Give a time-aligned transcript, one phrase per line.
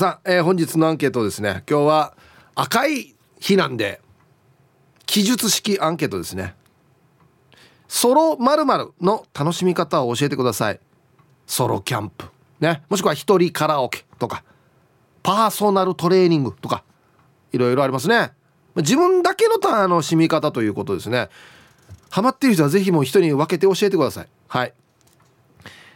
[0.00, 1.62] さあ、えー、本日のアンケートですね。
[1.68, 2.16] 今日は
[2.54, 4.00] 赤い日なんで
[5.04, 6.54] 記述式アンケートですね。
[7.86, 10.80] ソロ〇〇の楽しみ方を教えてください。
[11.46, 12.24] ソロキャンプ。
[12.60, 12.82] ね。
[12.88, 14.42] もしくは一人カラオケとか。
[15.22, 16.82] パーソナルトレーニングとか。
[17.52, 18.32] いろいろありますね。
[18.76, 21.28] 自分だけの楽しみ方ということですね。
[22.08, 24.28] ハマっている人はぜひもう人に分けて教えてください。
[24.48, 24.72] はい。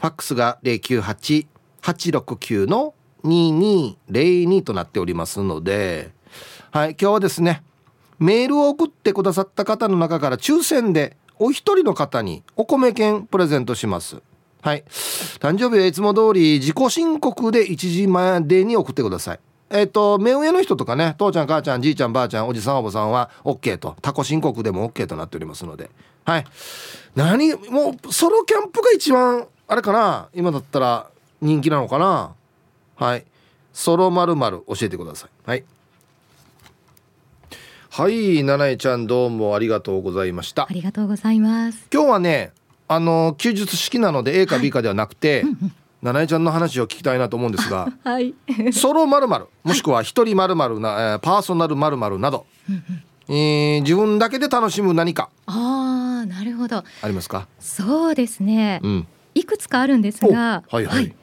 [0.00, 6.12] ァックスが098-869の2202となっておりますので
[6.70, 7.62] はい今日はですね
[8.18, 14.20] メールを送ってくださった方の中から抽選でお一人の方にお米券プレゼントします。
[14.60, 14.84] はい。
[15.38, 19.40] 誕生日はいつも通り自己申告で1時までに送ってください。
[19.70, 25.88] えっ、ー、と目上の人とかね父ちゃん母ちゃんじいちゃんばあちゃんおじさんおばさんは OK と他己申告でも OK となっておりますので。
[26.24, 26.44] はい。
[27.14, 31.06] 何もうソロキャンプが一番あれかな今だったら
[31.40, 32.34] 人気なのかな。
[32.96, 33.24] はい。
[33.72, 35.30] ソロまる教えてください。
[35.48, 35.64] はい。
[37.98, 40.68] はい七重ちゃんどうもありがとうございました。
[40.70, 41.88] ありがとうございます。
[41.92, 42.52] 今日はね
[42.86, 45.56] あの休日式なので A か B かではなくて、はい
[46.00, 48.32] 七重ちゃんの話を聞きたいなと思うんですが、 はい、
[48.72, 52.46] ソロまるもしくは一人まるな、えー、パーソナルまるなど、
[53.28, 55.28] えー、自分だけで楽しむ何か。
[55.46, 56.76] ああなるほど。
[56.76, 57.48] ありますか？
[57.58, 61.14] そうですね、うん、いくつかあるんですが、はいはい、はい、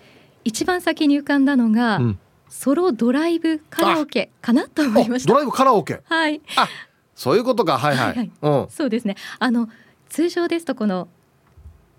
[0.44, 2.20] 一番先に浮かんだのが、うん、
[2.56, 5.28] ソロドライブカラオケかなと思いました。
[5.28, 6.00] ドライブカラオケ。
[6.06, 6.42] はい。
[6.56, 6.70] あ
[7.14, 7.78] そういうことか。
[7.78, 9.16] はいはい、はいはい、うん、そうですね。
[9.40, 9.70] あの
[10.08, 11.10] 通常ですとこの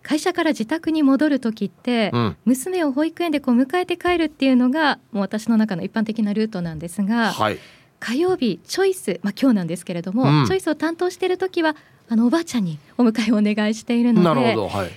[0.03, 7.59] 会社から自宅に戻る時って、うん、娘を保育園でこう迎えて帰るっていうのがもう私の中の一般的なルートなんですが、はい、
[8.01, 11.77] 火曜日チョイス、まあ、今日なんですけれども、うん、チョイスを担当している時は
[12.09, 14.53] あのおばあちゃんにお迎えをお願いしているので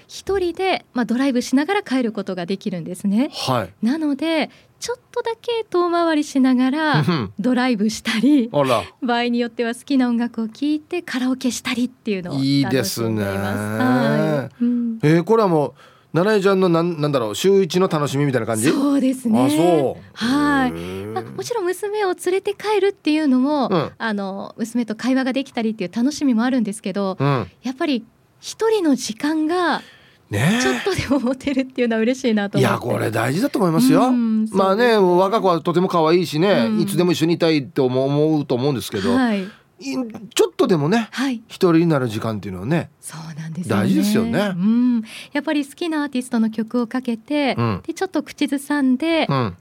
[0.07, 3.31] 一、はい、人で、まあ、ドライブしながら帰ることができるんですね。
[3.33, 7.05] はい、なのでちょっとだけ遠回りしながら
[7.37, 13.23] ドライブしたり場合によっては好きな音楽を聴いてカラオケしたりっていうのをいいですね。
[13.23, 14.63] はい。
[14.63, 15.73] うん、えー、これはもう
[16.13, 18.71] 七重ちゃんのなんなんだろう週一の楽しみみたいな感じ？
[18.71, 19.95] そうですね。
[20.13, 28.05] はい、まあ、もちろん娘を連れて帰るっていうのも、うん、あの娘と会話ができたりっていう楽しみもあるんですけど、うん、やっぱり
[28.39, 29.81] 一人の時間が
[30.29, 34.11] ね、ちょっとでも持てるっていうのは嬉しいなといやこれ大事だと思いますよ。
[34.11, 39.47] まあね若子はとても可愛いしね、いつでも一緒にいたいって思うと思うんですけど、はい、
[39.79, 49.57] ちょっとでもね、はい、一人になる時間っていうのはねそうなんです、ね、大事ですよね、うん、やっぱり好きなアーティストの曲をかけて、うん、でちょっと口ずさんで、うん、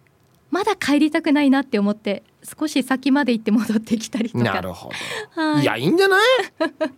[0.50, 2.22] まだ帰りたくないなって思って
[2.58, 4.44] 少し先まで行って戻ってきたりとか。
[4.44, 4.90] なるほ
[5.36, 6.20] ど、はい、いやいいんじゃない？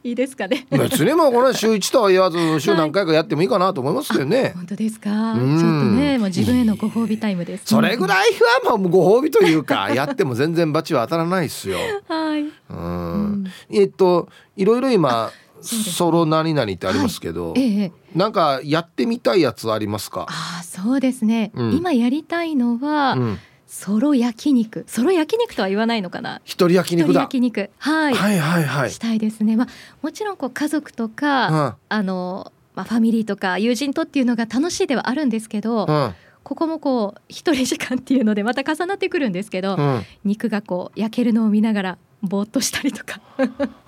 [0.11, 0.67] いいですかね。
[0.71, 5.11] 別にもうこれ週一とは言わず週何回かやってもいいかなと思いますけどね、はい、本当ですか？
[5.11, 8.29] ちょっとねもう自分へのご褒美タイムです、それぐらい
[8.67, 11.79] はもうご褒美というか やっても全然バチは当たらないですよ。
[12.09, 12.45] はい。
[12.71, 13.45] うん。
[13.71, 15.31] えっといろいろ今
[15.63, 20.27] ソロ何々ってありますけど、はいええ、なんかやってみたいやつありますか？
[20.29, 23.39] あそうですね、うん、今やりたいのは、うん。
[23.67, 24.85] ソロ焼肉。
[24.89, 26.41] ソロ焼肉とは言わないのかな？
[26.45, 27.21] 一人焼肉だ。
[27.21, 28.91] 焼肉、はい、はいはいはい。
[28.91, 29.57] したいですね。
[29.57, 29.69] まあ
[30.03, 43.21] もちろんこう家族とか、うん、あのまあファミリーとか友人とっていうのが楽しいではあるんですけど、うん、ここもこう一人時間っていうのでまた重なってくるんですけど、うん、肉がこう焼けるのを見ながらぼーっとしたりとか。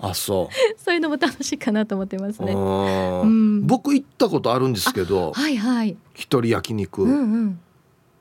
[0.01, 0.55] あそう。
[0.83, 5.97] そういうのも楽しいかなと思ってますね、うん、僕行ったことあるんですけどはいはい。
[6.15, 7.59] 一人焼肉、うん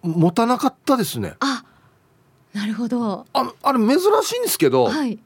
[0.03, 1.35] うん、持たなかったですね。
[1.39, 1.63] あ
[2.53, 3.25] なるほど。
[3.33, 5.19] ああれ珍しいんですけど、はい、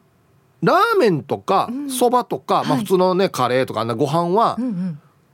[0.62, 4.58] ラーメンとかそば、とか、まあ普通のねカレーとかあんなご飯は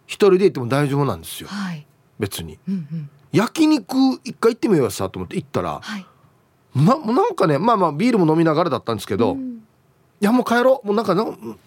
[0.05, 1.85] 一人で行っても大丈夫なんですよ、はい、
[2.19, 6.05] 別に、うんうん、焼肉一回行ってみようさと思って行ったら、はい、
[6.75, 9.63] ななんかねまあまあビールも飲みながらだったんですけど、うん、
[10.21, 10.87] いやもう帰ろう。
[10.87, 11.15] もうなんか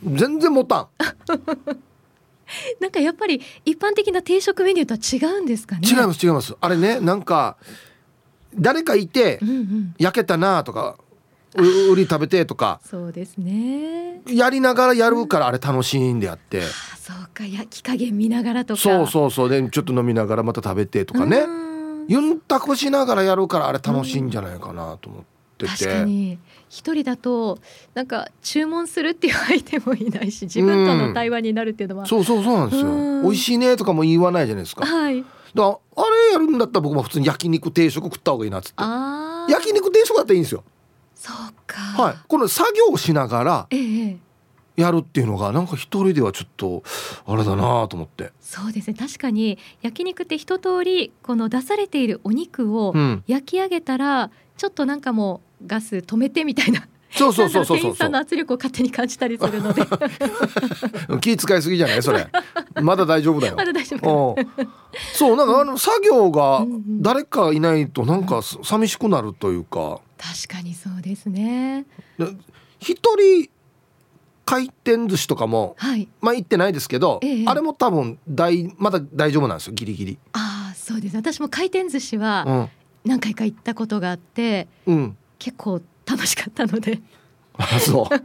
[0.04, 0.88] 全然もたん。
[2.80, 5.88] なんかやっぱり一般的な定食メニューとは違うんですかね？
[5.88, 6.54] 違います違います。
[6.60, 7.56] あれねなんか
[8.54, 10.96] 誰かいて、うんうん、焼けたなとか
[11.54, 14.20] 売り食べてとかそうですね。
[14.28, 17.44] やりながらやるからあれ楽しいんであって、うん、そうか。
[17.44, 18.80] 焼き加減見ながらとか。
[18.80, 19.48] そうそうそう。
[19.48, 21.46] でちょっと飲みながらまた食べてとかね
[22.08, 24.30] ユンタクしながらやるからあれ楽しいん。
[24.30, 25.24] じゃないかなと思っ
[25.54, 26.38] ってて確かに。
[26.68, 27.58] 一人だと
[27.94, 33.22] なんか注文するっていう相手もいないし自分との対話になるっていうのは、うん、そうそうそうなんですよ。
[33.22, 34.84] 美味しいねとかも言わないじゃないですか。
[34.84, 35.24] はい。
[35.54, 35.78] だあ
[36.28, 38.82] れやるんだったら僕も普通に焼肉定食食った方がいいなっつって。
[39.52, 40.64] 焼肉定食だったらいいんですよ。
[41.14, 41.80] そうか。
[41.80, 42.16] はい。
[42.26, 44.16] この作業をしながらええ
[44.76, 46.82] やるっていうのがなんか一人ではちょっと
[47.26, 48.32] あれだなと思って。
[48.40, 48.94] そうですね。
[48.94, 52.92] 確かに焼肉って一通りこの出されているお肉を
[53.26, 56.86] 焼き上げたら、ちょっとなんかもうガス止めてみたいな。
[57.10, 59.82] そうそうそうそう店員さんの圧力を勝手に感じたりするので。
[61.20, 62.02] 気使いすぎじゃない？
[62.02, 62.26] それ。
[62.82, 63.54] まだ大丈夫だよ。
[63.54, 64.36] まだ大丈夫
[65.12, 66.66] そうなんかあの作業が
[67.00, 70.00] 誰かいないとなんか寂しくなるというか。
[70.18, 71.86] 確かにそうですね。
[72.80, 73.48] 一人
[74.44, 80.18] 回転寿司とかも、はい、まあ行ってないですけど、ええ、あれも多分大まだ大丈夫なんですよギリギリ。
[80.32, 81.16] ああそうです。
[81.16, 82.68] 私も回転寿司は
[83.04, 87.00] 何回か行ったことがあって、うん、結構楽しかったので。
[87.56, 88.14] あそう。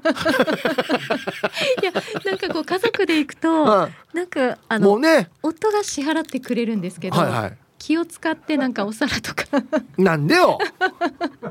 [1.81, 1.91] いや
[2.25, 3.65] なんかこう家族で行くと、
[4.13, 9.45] なんかあの、ね、夫が支払ってくれるんですけど、はいはい、気を使ってなんかお皿とか。
[9.97, 10.59] なんでよ。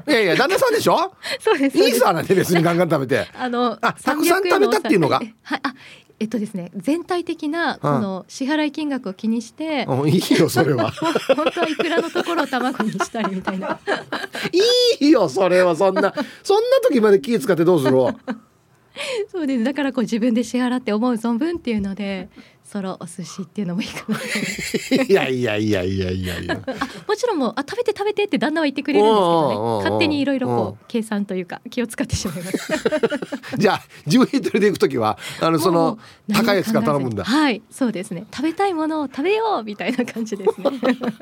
[0.07, 1.13] いやいや旦那さんでしょ？
[1.41, 3.27] そうですいいさなんで別にガンガン食べて。
[3.35, 5.17] あのあたくさん食べたっていうのが？
[5.17, 5.75] はいあ
[6.21, 10.91] えっとですね全体的なこの支払い金額を気にして、うん、いいよそれは。
[10.91, 13.79] 本当はいくらのところを卵にしたりみたいな。
[15.01, 16.13] いいよそれはそんな。
[16.43, 17.93] そんな時まで気使ってどうする？
[19.31, 19.65] そうです。
[19.65, 22.29] だからこう自分で支払って思う存分っていうので
[22.71, 24.19] ソロお寿司っていうのもいいかな。
[25.03, 26.61] いやいやいやいやいやいや。
[27.09, 29.85] もちろんもうあ食べて食べてって旦那は言ってくれるんですけどね。
[29.85, 32.75] 勝手にいろいろこう計算というか気を使ってしまいます。
[33.57, 35.99] じゃあ自分一人で行く時はあのその
[36.31, 37.25] 高いやつから頼むんだ。
[37.25, 38.27] はいそうですね。
[38.31, 40.69] 食べたいものを食べようみたいな感じですね。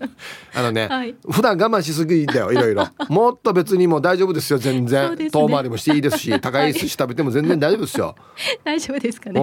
[0.52, 2.88] あのね、はい、普段我慢しすぎだよいろいろ。
[3.08, 8.16] もっと別にも大丈夫ですよ全然、ね、遠回りもしていいですし高い寿司食べても全然大丈夫ですよ。
[8.64, 9.40] 大丈夫ですかね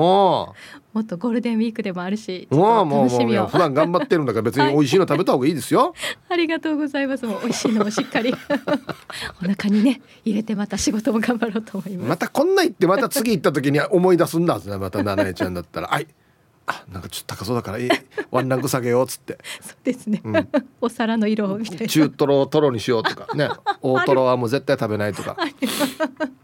[0.94, 5.94] もっとゴールデンウィークでもあるしもうもうもう普段頑張ってるんだから別に美味しいの食べた方がいいですよ、
[6.30, 7.26] ありがとうございます。
[7.26, 8.34] もう美味しいのをしっかり。
[9.42, 12.10] お腹にね入れてまた仕事も頑張ろうと思います。
[12.10, 15.88] またこんな言ってまた次行った時に思い出すんだねまた七重ちゃんだったら。
[15.88, 16.08] はい
[16.66, 17.90] あなんかちょっと高そうだからいい
[18.32, 19.38] ワンランク下げようっつって。
[19.62, 20.50] そうですね、うん、
[20.82, 21.78] お皿の色みたい。
[21.80, 23.50] な中トロトロにしようとかね。
[23.82, 25.38] 大トロはもう絶対食べないとか。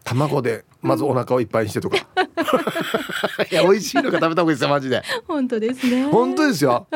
[0.04, 1.98] 卵でまずお腹をいっぱいにしてとか。
[3.52, 5.04] いや美味しいのが食べた方がいいですよマジで。
[5.28, 6.06] 本当ですね。
[6.06, 6.88] 本当ですよ。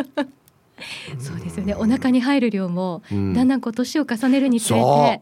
[1.17, 1.75] そうですよね。
[1.75, 5.21] お腹に入る量も、だんだんこう年を重ねるにつれて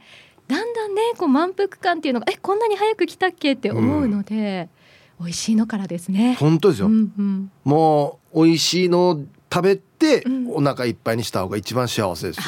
[0.52, 4.81] だんだんねこう満腹感っていうのがえこんなに早く来たっけって思うので、うん、
[5.22, 6.36] 美味しいのからですね。
[6.40, 9.22] 本当ですよ、うんうん、もう美味しいのを
[9.54, 12.44] 食べて、お腹いっぱいにした方が一番幸せですよ、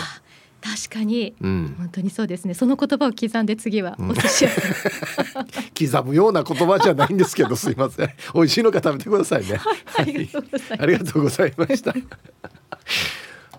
[0.61, 2.53] 確かに、うん、本当にそうですね。
[2.53, 5.47] その言葉を刻んで次はお寿司屋さん、
[5.77, 8.09] 刻むような言葉じゃないんですけどすいません。
[8.33, 10.29] 美味しいのか食べてくださいね、はい、
[10.79, 11.93] ありがとうございました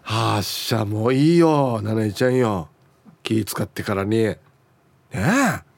[0.03, 1.81] はっしゃもういいよ。
[1.83, 2.69] 七重ちゃんよ。
[3.23, 4.11] 気使ってからに。
[4.11, 4.39] ね
[5.13, 5.75] え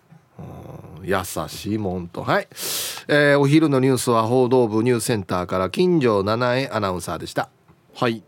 [1.06, 1.18] 優
[1.48, 2.22] しいもんと。
[2.22, 2.48] はい、
[3.08, 7.48] えー、お昼のニュースは報道部ニュースセンターから金城七重アナウンサーでした。
[7.94, 8.22] はい。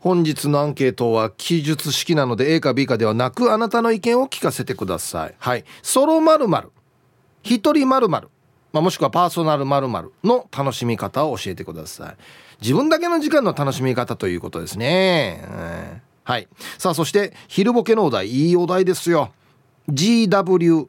[0.00, 5.34] 本日のアンケートは記述式なので A か B かではなくあなたの意見を聞かせてください。
[5.38, 5.64] はい。
[5.82, 6.70] ソロまるまる
[7.42, 8.28] 一人まるまる
[8.72, 12.16] もしくはパーソナルまるまるの楽しみ方を教えてください。
[12.60, 16.48] 自分だけの時間の楽しみ方ということですね、はい。
[16.78, 19.32] さあそして昼ボケのお題いいお題ですよ。
[19.88, 20.88] GW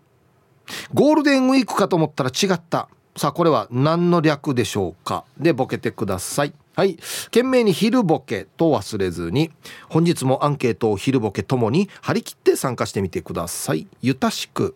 [0.94, 2.90] ゴールデンウィークかと思ったら違った。
[3.16, 5.24] さあこれは何の略でしょうか？
[5.38, 6.54] でボケてください。
[6.76, 6.98] はい。
[7.26, 9.52] 懸命に昼ボケと忘れずに
[9.88, 13.88] 本日もアンケートを昼ボケともに張り切って参加してみてください。
[14.02, 14.76] ゆたしく。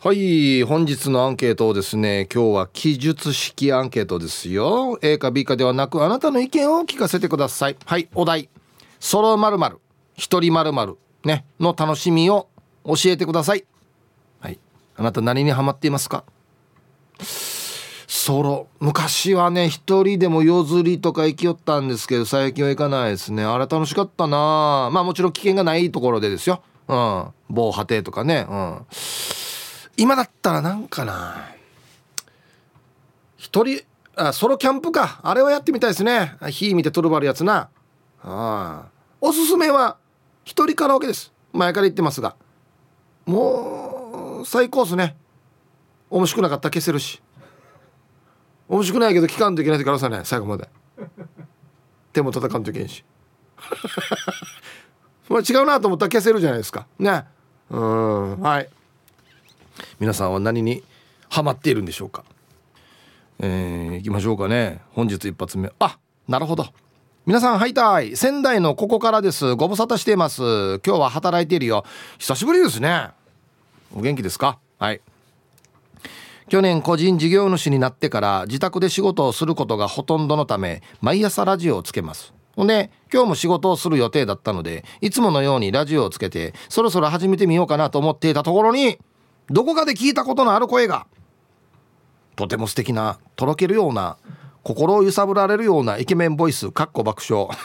[0.00, 0.62] はい。
[0.62, 4.98] 本日のアンケートをですね今日は記述式アンケートですよ。
[5.02, 7.76] A か B かではなくあなたの意見を聞かせてください。
[7.84, 8.08] はい。
[8.14, 8.48] お題。
[9.00, 9.78] ソロまるまる
[10.14, 11.44] 一人まるまるね。
[11.58, 12.48] の楽しみを
[12.84, 13.64] 教えてください。
[14.96, 16.24] あなた何にハマっていますか？
[18.06, 18.68] ソロ。
[18.80, 23.44] 昔はね一人でも夜釣りとか行きよったんですけど最近は行かないですね。
[23.44, 24.90] あれ楽しかったな。
[24.92, 26.62] まあもちろん危険がないところでですよ。
[26.88, 27.26] うん。
[27.48, 28.46] 防波堤とかね。
[28.48, 28.86] うん。
[29.96, 31.50] 今だったらなんかな。
[33.36, 33.82] 一人
[34.16, 35.20] あソロキャンプか。
[35.22, 36.36] あれはやってみたいですね。
[36.50, 37.68] 火見てトルバるやつな。
[38.22, 38.86] あ
[39.20, 39.96] おすすめは
[40.44, 41.32] 一人カラオケです。
[41.52, 42.36] 前から言ってますが。
[43.26, 43.93] もう
[44.44, 45.16] 最高っすね。
[46.10, 47.20] 面白くなかったら消せるし。
[48.68, 50.68] 面白くないけど聞かんといけないからさいね最後まで。
[52.12, 53.04] 手も叩かんといけんし。
[55.28, 56.86] まあ違うなと思ったら消せるじゃないですか。
[56.98, 57.24] ね。
[57.70, 58.68] うんはい。
[59.98, 60.82] 皆さんは何に
[61.28, 62.24] ハマっているんでしょうか。
[63.40, 64.82] えー、行きましょうかね。
[64.92, 65.72] 本日一発目。
[65.78, 65.98] あ
[66.28, 66.66] なるほど。
[67.26, 69.54] 皆さんはいたい仙台のここからです。
[69.54, 70.42] ご無沙汰しています。
[70.84, 71.84] 今日は働いているよ。
[72.18, 73.10] 久しぶりですね。
[73.94, 74.58] お元気ですか？
[74.78, 75.00] はい。
[76.48, 82.34] 去年個人事業主になってから自宅で仕事をすることがほとんどのため毎朝ラジオをつけます。
[82.54, 88.98] ほんで今日も仕事をする予定だったのでいつものようにラジオをつけてそろそろ始めてみようかなと思っていたところに
[89.48, 91.06] どこかで聞いたことのある声が
[92.36, 94.18] とても素敵なとろけるような
[94.62, 97.48] 心を揺さぶられるようなイケメンボイスかっこ爆笑。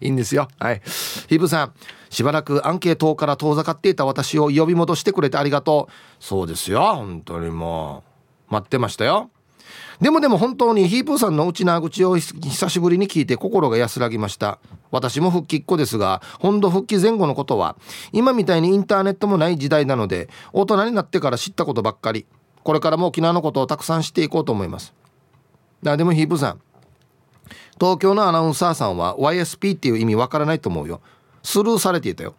[0.00, 0.48] いいんですよ。
[0.58, 0.82] はい。
[1.28, 1.72] ヒブさん
[2.10, 5.92] しばらくアンケートから遠ざかっていた私を呼び戻してくれてありがとう。
[6.20, 6.94] そうですよ。
[6.94, 8.04] 本当にも
[8.50, 9.30] う待ってましたよ。
[10.00, 14.58] でもでも本当にヒープーさんの内縄口を久しぶりに聞いて心が安らぎました。
[14.90, 17.76] 私も復帰っ子ですが本土復帰前後のことは
[18.12, 22.26] 今みたいにインターネットもない時代なので大人になってから知ったことばっかり。
[22.62, 24.94] これからも沖縄のことをたくさん知っていこうと思います。
[25.86, 26.60] あでもヒープーさん
[27.80, 31.00] 東京のアナウンサーさんは YSP っていう意味わからないと思うよ。
[31.42, 32.34] スルーされていたよ。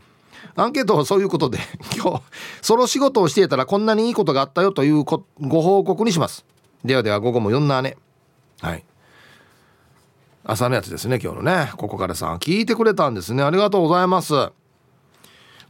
[0.56, 1.60] アンケートはそういうことで
[1.96, 2.22] 今日
[2.62, 5.24] ソロ仕事をしていたらこんなにいいことがあったよというご
[5.62, 6.46] 報告にします。
[6.84, 7.98] ではでは午後も4な姉。
[8.62, 8.84] はい。
[10.44, 11.72] 朝のやつですね今日のね。
[11.78, 13.44] ここからさん聞いてくれたんですね。
[13.44, 14.34] ありがとうございます。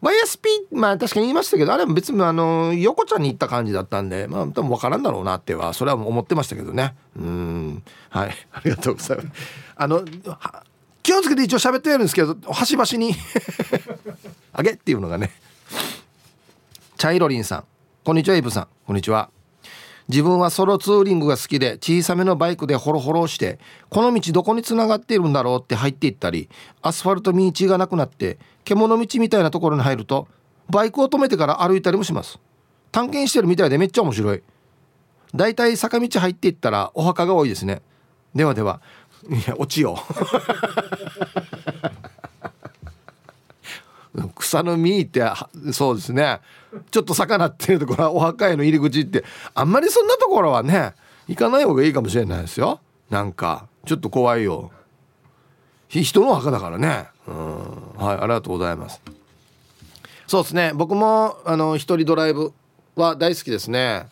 [0.05, 6.93] YSP まあ確かに言いましたけどあれは別にあの横ちゃんに行った感じだったんでまあ多分分からんだろうなってはそれは思ってましたけどね。
[7.17, 7.83] うん。
[8.09, 8.31] はい。
[8.51, 9.29] ありがとうございます。
[9.75, 10.05] あの
[11.01, 13.15] 気をつけて一応喋ってやるんですけど端々に。
[14.53, 15.31] あげっていうのがね。
[16.97, 17.63] チャイロリンさん。
[18.03, 18.67] こんにちはイブさん。
[18.85, 19.34] こんにちは。
[20.07, 23.59] 自分はソロツーリングが好きで小さめのバイクでホロホロして
[23.89, 26.49] この道どこにつながっているんだろうって入っていったり
[26.81, 30.27] アスファルト道がなくなって獣道みたいなところに入ると
[30.69, 32.39] バイクを止めてから歩いたりもします。
[32.91, 34.43] 探検してるみたいでめっちゃ面白い。
[35.33, 37.81] だいたい坂道入っていったらお墓が多いですね。
[38.33, 38.81] ではでは。
[39.29, 39.99] いや落ちよ。
[40.09, 40.13] う
[44.35, 45.23] 草の実って
[45.73, 46.39] そうですね。
[46.91, 50.93] ちょっと魚ってるところはお墓への入り口ってあんまりそんなところはね
[51.27, 52.79] 行かない方がいいかもしれないですよ。
[53.09, 54.71] なんかちょっと怖いよ。
[55.87, 57.07] 人の墓だからね。
[57.27, 57.95] うん。
[57.97, 59.01] はいありがとうございます。
[60.27, 60.71] そうですね。
[60.73, 62.53] 僕もあの一人ドライブ
[62.95, 64.07] は大好きですね。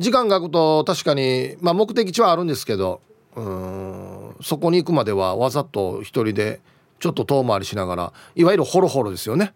[0.00, 3.02] 時間が空くと確かにまあ目的地はあるんですけど
[3.36, 6.60] うんそこに行くまではわざと一人で
[7.00, 9.54] ちょっと遠回りしながらいわゆるホロホロですよね。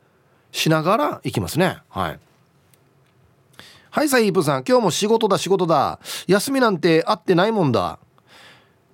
[0.50, 1.78] しながら行きますね。
[1.88, 2.18] はい。
[3.90, 4.64] はいサイープさん。
[4.66, 6.00] 今日も仕事だ仕事だ。
[6.26, 7.98] 休みなんて会ってないもんだ。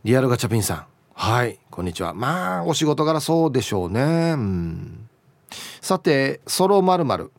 [0.05, 0.87] リアルガチャピンさん。
[1.15, 1.59] はい。
[1.71, 2.13] こんにちは。
[2.13, 4.33] まあお仕事柄そうでしょうね。
[4.33, 5.09] うん。
[5.81, 7.31] さてソロまるまる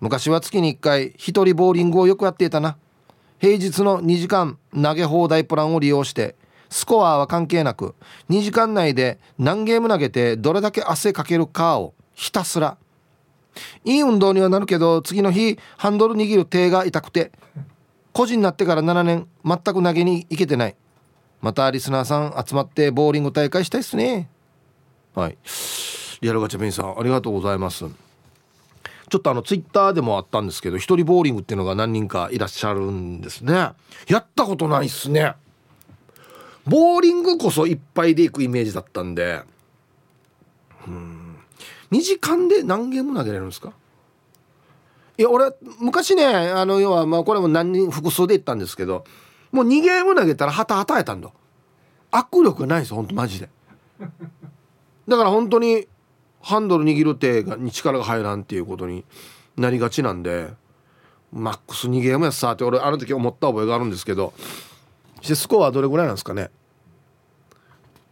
[0.00, 2.76] 昔は月に1回一人ボーリングをよくやっていたな。
[3.38, 6.36] 平日の2時間投げ放題プランを利用して
[6.70, 7.94] スコアは関係なく
[8.30, 12.78] 2時間内で何ゲーム投げてどれだけ汗かけるかをひたすら。
[13.84, 17.32] いい運動にはなるけど次の日ハンドル握る手が痛くて
[18.12, 20.76] 個人になってから7年全く投げに行けてない。
[21.40, 24.28] またリスナーさん集まってボーリング大会したいっすね。
[25.14, 25.38] はい。
[26.20, 27.84] リアルガチャピンさんありがとうございます。
[29.08, 33.72] ちょっとあのツイッターでもあったんですけど一人ボーリングっていうのが何人かいらっしゃるんですね。
[34.06, 35.34] やったことないっすね。
[36.66, 39.42] ボーリングこそいっぱいで行くイメージだったんで。
[40.86, 41.36] うん。
[41.90, 43.72] 2時間で何ゲーム投げれるんですか？
[45.18, 49.04] いや俺昔ねあの要はまあこれも何人複数で行ったんですけど
[49.52, 51.30] もう2ゲーム投げたらハタハタやたんだ。
[52.12, 53.48] 握力ないですほんとマジで。
[55.08, 55.86] だから本当に
[56.40, 59.04] ハンドル握る手がに力が入らんっていうことに
[59.56, 60.48] なりがちなんで
[61.32, 64.32] マックス2ゲームやさって俺あの時思った覚えがあるんですけど
[65.20, 66.50] してスコアはどれぐらいなんですかね。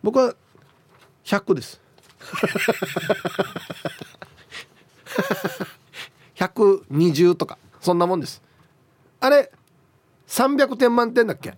[0.02, 0.34] 僕は
[1.24, 1.80] 100です。
[6.36, 8.42] 120とかそんなもんです。
[9.20, 9.50] あれ
[10.28, 11.54] 300点満点だっけ。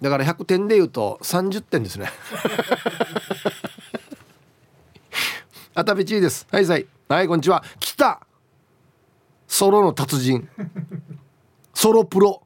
[0.00, 2.10] だから100点でいうと30点ですね。
[5.74, 6.46] あたびちいです。
[6.50, 6.86] はいさい。
[7.08, 7.62] はいこんにちは。
[7.78, 8.26] 来た。
[9.46, 10.48] ソロの達人。
[11.74, 12.42] ソロプロ、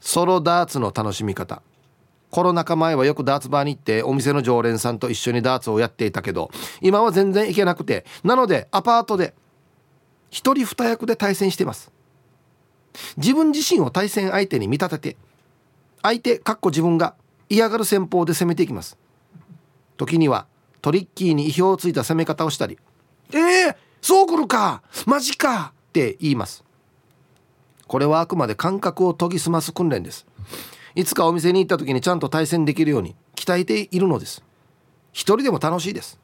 [0.00, 1.62] ソロダーツの楽しみ方。
[2.30, 9.34] コロナ禍前はよくダーツバーに行ってお店の常連さんと一緒にダーツをやっていたけど今は全然行けなくてなのでアパートで
[10.30, 11.90] 一人二役で対戦してます。
[13.16, 15.16] 自分自身を対戦相手に見立てて
[16.02, 17.14] 相手かっこ自分が
[17.48, 18.96] 嫌がる戦法で攻めていきます。
[19.96, 20.46] 時には
[20.82, 22.78] トリッキーに意表をついた攻め方をしたり
[23.32, 26.64] えー、そう来るかマジかって言います。
[27.90, 30.24] これはあくまで感覚を研ぎ澄ます訓練です。
[30.94, 34.44] いつかお店に行った時にちゃんと対戦できるように鍛えているのです。
[35.10, 36.20] 一人でも楽しいです。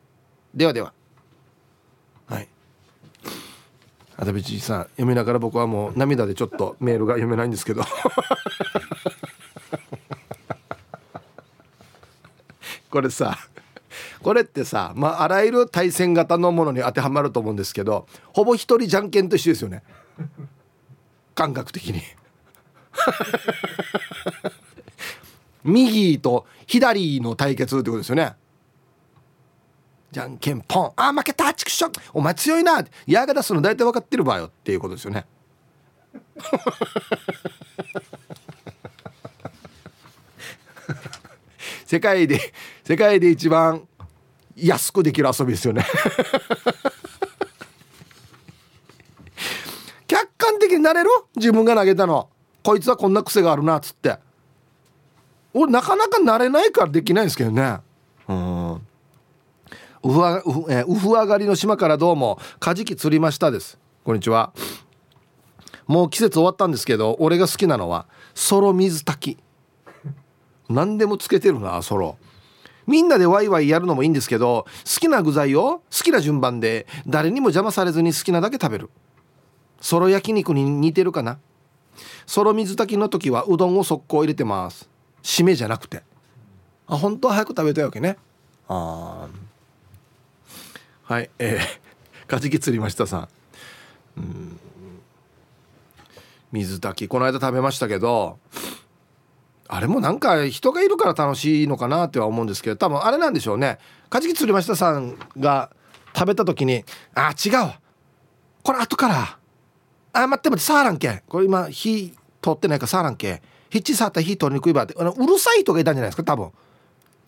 [0.54, 0.92] ではでは。
[2.28, 2.46] はい。
[4.16, 7.82] あたべちさん読みながら僕はもう涙でちょっとメールが読めないんですけど。
[12.88, 13.40] これさ
[14.23, 19.82] これってさまああらゆる対戦型のものに当てはまると思うんですけどほぼ一人じゃんけんと一緒ですよね。
[21.36, 22.02] 感覚的に。
[25.62, 28.34] 右と左の対決ってことですよね。
[30.10, 31.92] じゃんけんポンあ負けたチクション。
[32.14, 32.82] お前強いな。
[33.06, 35.26] 矢が出すの大体分かってる場合よっていうことですよね。
[41.84, 42.40] 世界で
[42.82, 43.86] 世界で一番
[44.56, 45.84] 安くできる遊びですよね。
[50.76, 51.11] になれる？
[51.37, 52.28] 自分が投げたの。
[52.62, 54.18] こいつはこんな癖があるなっつって。
[55.54, 57.78] 俺なかなか慣れないからできないんですけどね。
[58.28, 58.75] うん。
[58.75, 58.78] ウ
[60.02, 63.78] フウフ,、えー、ウフ上がりの島からどうもカジキ釣りましたです。
[64.04, 64.52] こんにちは。
[65.87, 69.38] もう季節終わったんですけど俺が好きなのはソロ水炊き。
[70.68, 72.18] 何でもつけてるなソロ。
[72.87, 78.90] みんなでワイワイやるのもいいんですけど好きな具材を好きな順番で誰にも邪魔されずに好きなだけ食べる。
[79.80, 81.38] ソロ焼肉に似てるかな？
[82.26, 84.88] ソロ水炊きの時はうどんを速攻入れてます。
[85.23, 86.02] 締めじゃなくて。
[86.87, 88.16] あ本当は早く食べたいわけね。
[88.68, 89.28] あ
[91.04, 91.61] はいえー、
[92.28, 93.28] カジキ釣りましたさん。
[94.18, 94.61] うん。
[96.52, 98.38] 水炊きこの間食べましたけど
[99.68, 103.78] あれもなんか人がいるから楽しいのかなっては思うんですけど多分あれなんでしょうね。
[104.09, 105.71] カジキ釣りましたさんが
[106.14, 107.75] 食べた時に「あ違う
[108.62, 109.38] これ後から
[110.23, 111.23] あ待って待って触らんけ。
[111.28, 113.42] これ今火通ってないから触らんけ。
[113.70, 114.94] ヒッチ触ったら火通りにくいば」って。
[114.99, 116.50] あのうるさい人がいたんじゃないですか多分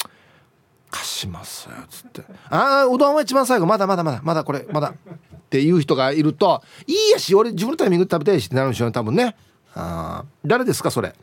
[0.91, 4.95] 「貸しますよ」つって「ああうどんは一番最後まだまだまだまだこれまだ」っ
[5.51, 9.37] ていう人がいると「いいやし俺自分のタイミングで食べたいし」ってなるんでしょうね多分ね。
[9.75, 11.15] あ誰ですかそれ？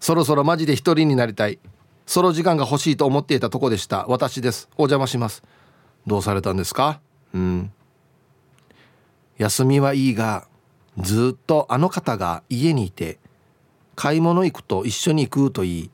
[0.00, 1.58] そろそろマジで一人になりたい。
[2.06, 4.06] ソロ時間が欲しいと思っていたとこでした。
[4.08, 4.68] 私です。
[4.76, 5.42] お邪魔します。
[6.06, 7.00] どうされたんですか？
[7.34, 7.72] うん。
[9.40, 10.46] 休みはいいが
[10.98, 13.18] ずっとあの方が家にいて
[13.96, 15.90] 買い物行くと一緒に行くと言い。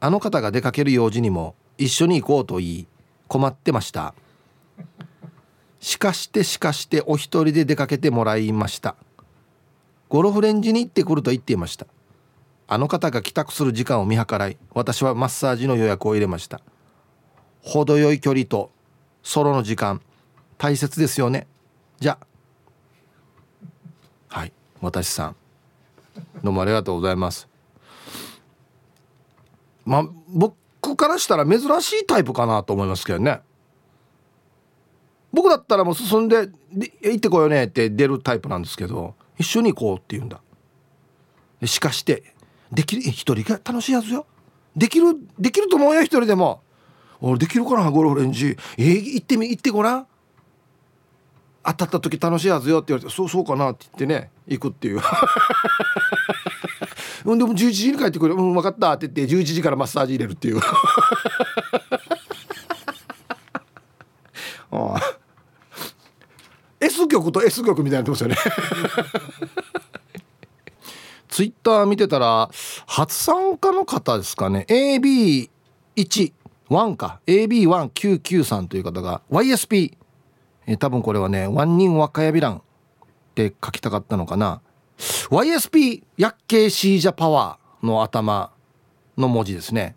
[0.00, 2.86] あの方が出かける用事にも一緒に行こうと言い。
[3.28, 4.14] 困ってました。
[5.78, 8.96] しかしてしかしてお一人で出かけてもらいました。
[10.08, 11.86] ゴルフレンジに行ってくると言っていました。
[12.66, 16.62] あの方が帰宅する時間を見計らい私はマッサージの予約を入れました。
[17.60, 18.70] 程よい距離と
[19.22, 20.00] ソロの時間
[20.56, 21.46] 大切ですよね。
[22.00, 22.26] じゃあ
[24.36, 24.52] はい。
[24.82, 25.36] 私さん。
[26.44, 27.48] どうもありがとうございます。
[29.86, 33.40] まあ僕からしたら珍しいタイプかなと思いますけどね。
[35.32, 36.50] 僕だったらもう進んで
[37.00, 40.42] 行ってこようねって出るタイプなんですけど一緒に行こうって言うんだ。
[41.64, 42.34] しかして
[42.70, 44.26] できる一人が楽しいはずよ。
[44.76, 46.60] できるできると思うよ一人でも。
[47.22, 48.54] 俺できるかなゴルフレンジ。
[48.76, 50.06] えー、行ってみ行ってごらん。
[51.66, 55.00] 当たった時楽しいはずよって言われてそうそうかなって言ってね行くっていう。
[57.24, 58.34] うんでも11時に帰ってくる。
[58.34, 60.60] うん分かったって言って11時からマッサージ入れるっていう。
[64.70, 65.00] ああ。
[66.78, 68.36] S 曲と S 曲みたいになってますよね。
[71.28, 72.48] ツイッター見てたら
[72.86, 74.64] 初参加の方ですかね。
[74.68, 75.50] AB1
[76.70, 77.20] 1か。
[77.26, 79.96] AB1993 という方が YSP
[80.66, 82.60] え多分これはね「ワンニン若やびらん」っ
[83.34, 84.60] て書きたかったのかな。
[85.30, 88.50] YSP 薬系シージャパワーの頭
[89.16, 89.94] の文字ですね。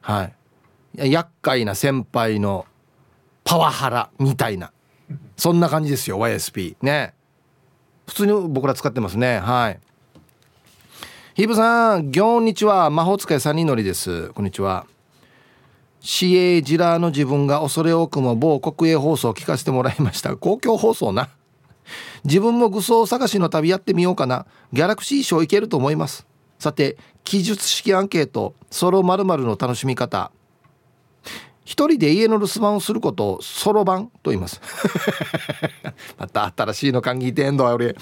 [0.00, 1.10] はい。
[1.10, 2.66] 厄介な先輩の
[3.44, 4.72] パワハラみたいな。
[5.36, 7.14] そんな感じですよ YSP ね。
[8.06, 9.38] 普通に僕ら使ってますね。
[9.38, 9.80] はい。
[11.34, 12.90] ヒブさん、こんにちは。
[12.90, 14.28] 魔法使い三人乗りです。
[14.30, 14.84] こんにちは。
[16.00, 20.36] 市営ジラーの自分が恐れ多くも某国営放送を聞かせてもらいました。
[20.36, 21.28] 公共放送な。
[22.24, 24.46] 自分も愚装探しの旅やってみようかな。
[24.72, 26.26] ギャラクシー賞いけると思います。
[26.58, 30.30] さて、記述式アンケート、ソロ〇〇の楽しみ方。
[31.64, 34.60] 一人で家の留守番をすることをソロ番と言います。
[36.18, 37.94] また新しいの考えてんだ俺。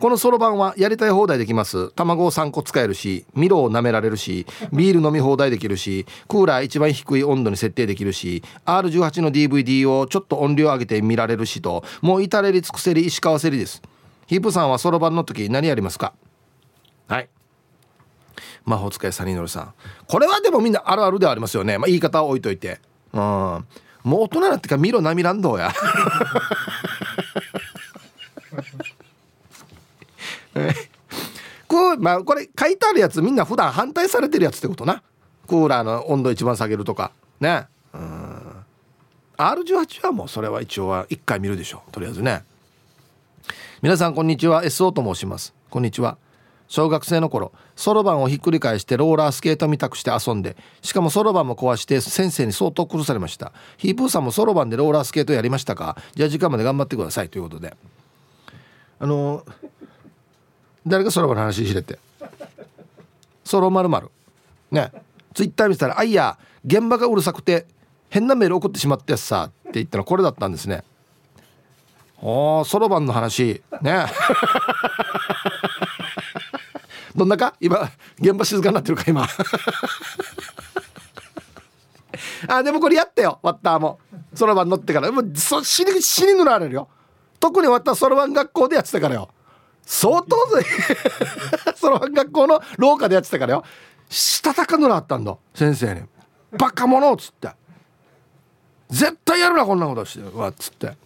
[0.00, 1.90] このそろばんはやりたい放題できます。
[1.92, 13.82] 卵を3個使えるしミロを舐められるしビール飲み放題できるしクーラー一番低い温度に設定できるし R18 の DVD をちょっと音量上げて見られるしともう至れり尽くせり石川せりです。
[14.26, 16.12] ヒープさんはそろばんの時何やりますか？
[17.08, 17.28] はい。
[18.64, 19.74] 魔法使いサニーノルさん。
[20.06, 22.80] これはでもみんなあるあるではありますよね、まあ、言い方は置いといて。
[23.12, 23.20] うん。
[23.20, 25.72] もう大人になってから見ろなみらんどうや？
[31.68, 35.02] こうまあこれ書いてあるやつみんな普段反対されてるやつってことな。
[35.46, 37.12] クーラーの温度一番下げるとか。
[37.40, 37.66] ね。
[37.92, 38.64] うん。
[39.36, 42.44] R18 はもうそれは一応は1回見るでしょとりあえずね。
[43.82, 44.64] 皆さんこんにちは。
[44.64, 45.52] SO と申します。
[45.70, 46.16] こんにちは。
[46.68, 53.52] 小学生の頃そろばんをひっくり返してローラースケートみたくして遊んでしかもそろばんも壊して先生に相当苦されました。
[53.76, 55.96] ヒープーさんもそろばんでローラースケートやりましたか？
[56.14, 57.28] じゃあ時間まで頑張ってください。
[57.28, 57.76] ということで。
[59.00, 59.44] あの
[60.86, 61.98] 誰がそろばんの話しれて。
[63.44, 64.10] そろまるまる。
[64.70, 64.90] ね。
[65.34, 67.66] ツイッター見てたら「あいや現場がうるさくて
[68.08, 70.84] 変なメール送ってしまったやつさ」って言ったらこれだったんですね。
[72.22, 73.62] おーそろばんの話。
[73.82, 74.06] ね。
[77.14, 77.54] どんなか？
[77.60, 79.26] 今現場静かになってるか今。
[82.48, 83.98] あでもこれやったよワッターも。
[84.34, 85.10] そろばん乗ってから。
[85.10, 86.88] もうそ死に死に塗られるよ。
[87.40, 89.28] 特にワッターそろばん学校でやってたからよ。
[89.86, 90.66] 相当ぜ
[91.76, 93.64] そろばん学校の廊下でやってたからよ。
[94.08, 95.36] したたか塗らあったんだ。
[95.54, 96.02] 先生に
[96.52, 97.50] 「バカ者」っつって
[98.90, 100.96] 「絶対やるなこんなことして」わっつって。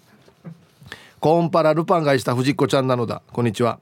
[1.21, 3.23] コーンパラルパンがいした藤子ちゃんなのだ。
[3.33, 3.81] こんにちは。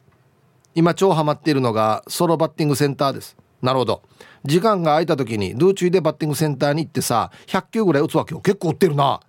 [0.74, 3.36] 今超ハマっているのがソロバッティングセンターです。
[3.60, 4.02] なるほど。
[4.44, 8.40] 時間が空いた時にドゥーチュイでバッティングセンターに行ってさ100球ぐらい打つわけよ。
[8.40, 9.20] 結構打ってるな。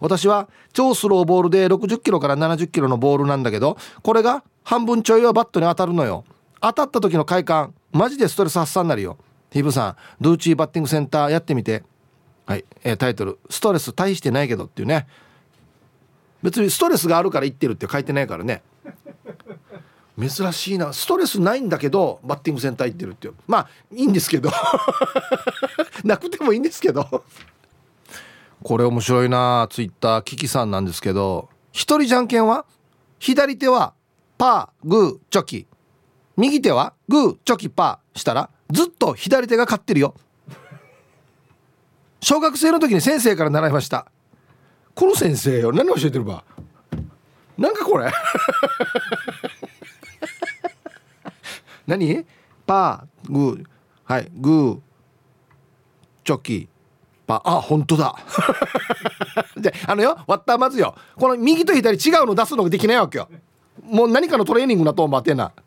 [0.00, 6.24] 私は超スローボールで60キロから70キロのボールなんだけどこれが半分ちょいはバットに当たるのよ。
[6.60, 9.18] 当たった時の快感マジでストレス発散になるよ。
[9.50, 11.82] ヒブさんドゥーチーバッティングセンターやってみて。
[12.44, 15.06] はい、えー、タイトル「ストレス大してないけど」っていうね。
[16.42, 18.62] 別にストレスがあるから言ってるって書いてないからね。
[20.18, 20.92] 珍しいな。
[20.92, 23.34] ストレスないんだけどバッティングセンター行ってるっていう。
[23.46, 24.50] まあいいんですけど。
[26.04, 27.24] なくてもいいんですけど。
[28.62, 29.68] これ面白いな。
[29.70, 31.48] ツイッターキキさんなんですけど。
[31.72, 32.64] 一人じゃんけんは？
[33.18, 33.94] 左手は？
[34.42, 35.66] パーグーチョキ。
[36.36, 40.16] 右手はグーチョキパーしたらずっと左手が勝ってるよ。
[42.20, 44.10] 小学生の時に先生から習いました。
[44.96, 45.70] この先生よ。
[45.70, 46.42] 何教えてるば？
[47.56, 48.10] なんかこれ。
[51.86, 52.26] 何？
[52.66, 53.64] パーグー
[54.02, 54.80] はいグー
[56.24, 56.68] チョキ
[57.28, 57.42] パー。
[57.44, 58.16] あ本当だ。
[59.56, 60.96] であのよ割ったまずよ。
[61.14, 63.28] この右と左違うの出すのができないわけよ。
[63.84, 65.52] もう何かのトレーニングなと思ってな。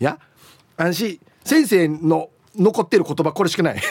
[0.00, 0.18] いや
[0.76, 1.20] 安心。
[1.44, 3.80] 先生の残ってる言葉これしかない。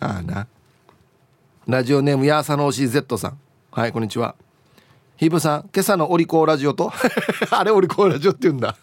[0.00, 0.46] ああな。
[1.66, 3.38] ラジオネームやーさのおし Z さん。
[3.70, 4.34] はいこんにちは。
[5.16, 6.92] ヒブさん今朝のオリコーラジオと？
[7.50, 8.76] あれオリコーラジオって言うんだ。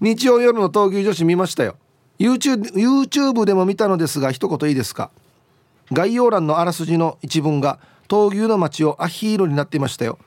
[0.00, 1.76] 日曜夜の闘牛女子見ましたよ。
[2.18, 5.10] YouTube, YouTube でも見たのですが一言いいですか？
[5.92, 7.78] 概要欄のあらすじの一文が
[8.12, 10.18] 闘牛の街をアヒーロになっていましたよ。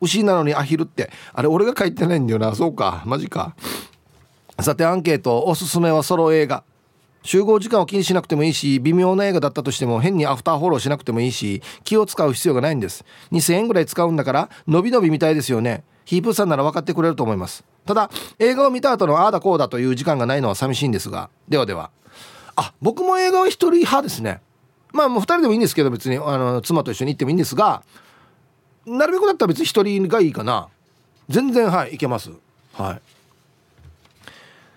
[0.00, 1.10] 牛なのにアヒルって。
[1.32, 2.54] あれ俺が書いてないんだよな。
[2.54, 3.02] そうか。
[3.04, 3.56] マジか。
[4.60, 6.62] さてアンケートおすすめはソロ映画。
[7.24, 13.04] 集合時間を気にしなくてもいいし微妙な映画だったとしても変にアフターフォローしなくてもいいし気を使う必要がないんです。
[13.32, 15.82] 2000円ぐらい使うんだから伸び伸び見たいですよね。
[16.04, 17.64] ヒープさんなら分かってくれると思います。
[17.86, 21.28] ただ映画を見た後のああだこうだという時間がないのは寂しいんですが。
[21.48, 21.90] ではでは。
[22.54, 24.40] あ僕も映画は一人派ですね。
[24.92, 27.82] まあもう2人でもいいんですけど別にあの妻と一緒に行ってもいいんですが
[28.86, 30.68] なるべくだったら別に一人がいいかな。
[31.28, 32.30] 全然はいいけます。
[32.72, 33.00] はい。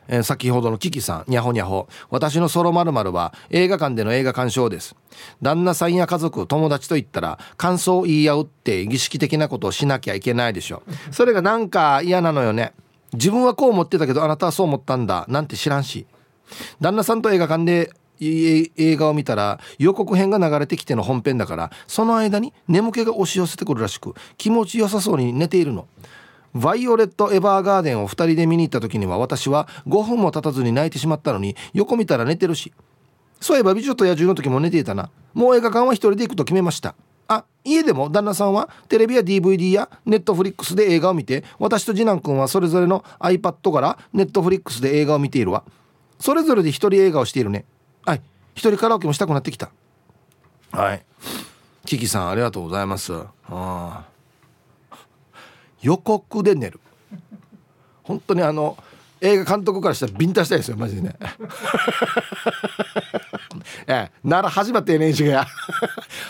[0.08, 1.88] えー、先ほどのキキさんにゃほにゃほ。
[2.12, 4.95] 私のソロまるは映画館での映画鑑賞です。
[5.41, 10.84] 旦那さんや家族友達と言ったら感想を言い合うって儀式的なことをしなきゃいけないでしょ。
[11.12, 12.73] それがなんか嫌なのよね。
[13.13, 16.06] 自分はこう思ってたけどあなたはそう思ったんだなんて知らんし。
[16.80, 25.88] 旦那さんと映画館で映画を見たら予告編が流れてきての本編だからその間に眠気が押し寄せてくるらしく気持ちよさそうに寝ているの。
[26.54, 32.71] バイオレット・エヴァーガーデンを2人で見に行った時には私は5分も経たずに泣いてしまったのに横見たら寝てるし。
[33.41, 35.10] そういえば美女と野獣の時も寝ていたな。
[35.34, 36.95] もう映画館は1人で行くと決めました。
[37.28, 45.63] あ家でも旦那さんはテレビや DVD やネットフリックスで映画を見て私と次男くんはそれぞれの iPad からネットフリックスで映画を見ているわ。
[46.19, 47.65] それぞれで一人映画をしているね。
[48.06, 48.22] はい。
[48.54, 49.72] 一人カラオケもしたくなってきた。
[50.72, 51.04] はい。
[51.86, 53.13] キキさんありがとうございます。
[53.48, 54.06] あ
[55.82, 56.80] 予告で寝る。
[58.04, 58.78] 本当にあの
[59.22, 61.15] 映画監督からしたらビンタしたいですよマジでね。
[63.88, 64.12] ええ。
[64.24, 65.46] なら始まってねえしや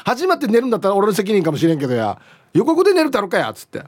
[0.05, 2.19] 始まって寝るんだったら俺の責任かもしれんけどや。
[2.53, 3.83] 予告で寝るだろかやっつって。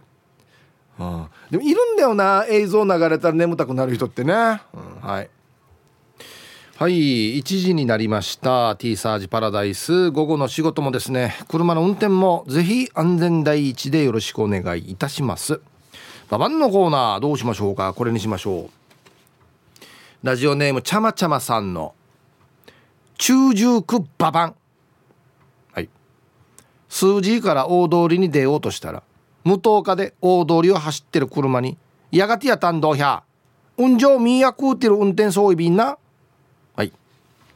[0.99, 4.33] あでもいるんだよな映像流れたら眠たくなる人ってね、
[4.73, 5.29] うん、はい
[6.79, 8.75] はい1時になりました。
[8.75, 10.11] T サージパラダイス。
[10.11, 15.59] 午後の仕事もですね車の運転もぜひ安全第一でよろしくお願いいたします。
[16.29, 17.95] ババンのコーナーどうしましょうか？
[17.95, 18.69] これにしましょう。
[20.21, 21.95] ラジオネームちゃまちゃまさんの
[23.17, 24.55] 中重区ババン。
[25.71, 25.89] はい。
[26.89, 29.01] 数字から大通りに出ようとしたら
[29.43, 31.75] 無灯火で大通りを走ってる車に
[32.11, 33.23] やがてやたんどうひゃ
[33.79, 35.97] 運上みやくうてる運転そういびんな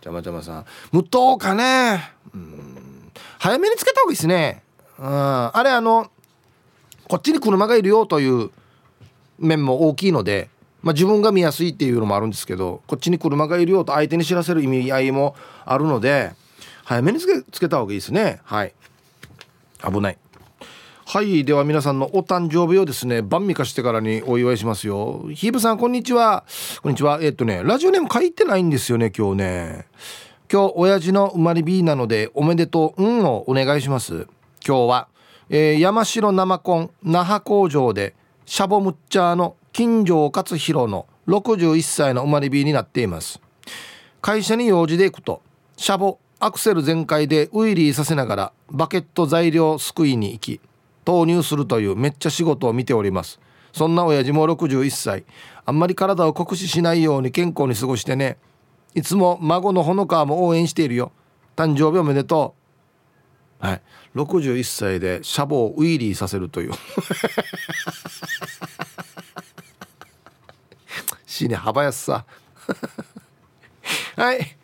[0.02, 0.66] ちゃまちゃまさん。
[0.92, 2.12] 無灯火ね。
[2.34, 3.12] うん。
[3.40, 4.64] 早めにつけた方がいいですね。
[5.00, 5.06] うん。
[5.08, 6.10] あれあの
[7.08, 8.52] こっちに車がいるよという
[9.38, 10.50] 面も大きいので
[10.82, 15.36] まあ、自分が見やすいっていうのもあるんですけどこっちに車がいるよと相手に知らせる意味合いも
[15.66, 16.32] あるので
[16.84, 18.42] 早めにつけつけた方がいいですね。
[18.44, 18.74] はい。
[19.84, 20.18] 危ない。
[21.13, 25.26] はいでは皆さんのお誕生日をですね晩味化してからにお祝いしますよ。
[25.34, 26.45] ヒーブさんこんにちは。
[26.82, 27.19] こんにちは。
[27.21, 29.88] えっとねラジオネーム書いてないんですよね今日ね。
[30.50, 34.26] 今日親父の生まれ日なのでおめでとううんをお願いします。
[34.65, 35.08] 今日は、
[35.50, 43.41] えー、山城生コン那覇工場でシャボムッチャーの金城勝弘の61歳の生まれ日になっています。
[44.21, 45.41] 会社に用事で行くと
[45.76, 50.62] シャボアクセル全開でウイリーさせながらバケット材料すくいに行き
[51.06, 53.40] 投入するというめっちゃ仕事を見ております。
[53.74, 55.24] そんな親父も61歳。
[55.66, 58.38] あんまり体を酷使しないように健康に過ごしてね。
[58.94, 61.12] いつも孫のほのかも応援しているよ。
[61.56, 62.56] 誕生日おめでと
[63.62, 63.66] う。
[63.66, 63.82] はい。
[64.16, 66.72] 61歳でシャボをウイリーさせるという。
[71.26, 72.26] しいね幅安さ。
[74.16, 74.58] はい。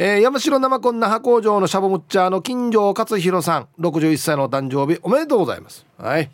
[0.00, 5.84] えー、山城生こんな派工場のシャボムッチャーの金城勝弘さん61歳のお誕生日おめでとうございます。
[5.98, 6.30] はい。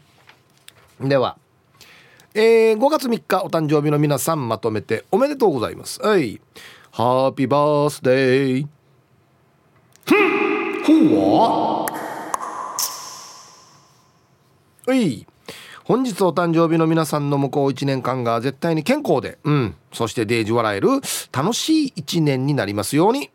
[1.00, 1.38] では
[2.34, 6.02] えー、5月3日お誕生日の皆さんまとめておめでとうございます。
[6.02, 6.42] はい。
[6.90, 8.66] ハッピーバースデー
[10.04, 10.14] ふ
[10.94, 11.86] んほわ
[14.86, 15.26] はい。
[15.84, 20.88] 本日お誕生日の皆さんの向こう1年間が絶対に健康で、うん、そしてデージ笑える
[21.32, 23.30] 楽しい1年になりますように。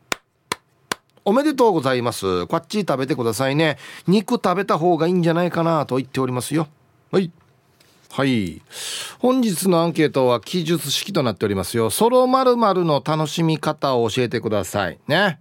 [1.29, 2.47] おめでとうございます。
[2.47, 3.77] こっち食べてくださいね。
[4.07, 6.67] 肉食べた方がいいんじゃないかなと言っておりますよ。
[7.11, 7.31] はい。
[8.11, 8.61] はい。
[9.19, 11.91] 本日のアンケートは記述式となっておりますよ。
[11.91, 14.97] ソロ〇〇の楽しみ方を教えてください。
[15.07, 15.39] ね。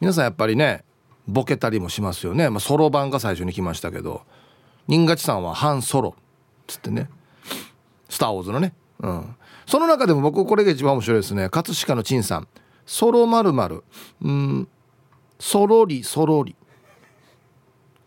[0.00, 0.82] 皆さんやっぱりね、
[1.28, 2.48] ボケたりもしますよね。
[2.48, 4.22] まあ、ソロ版が最初に来ましたけど。
[4.90, 6.16] 新勝さんは半ソロ
[6.66, 7.08] つってね
[8.08, 12.48] スター・ウォーズのねうんその中でも僕これが一番面白いですね葛飾の陳さん
[12.90, 13.84] ソロまるまる
[14.20, 14.68] うん。
[15.38, 16.56] ソロリソロリ。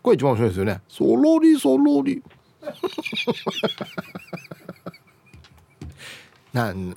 [0.02, 0.82] これ一番面白いですよね。
[0.86, 2.22] ソロリソロリ。
[6.52, 6.94] なん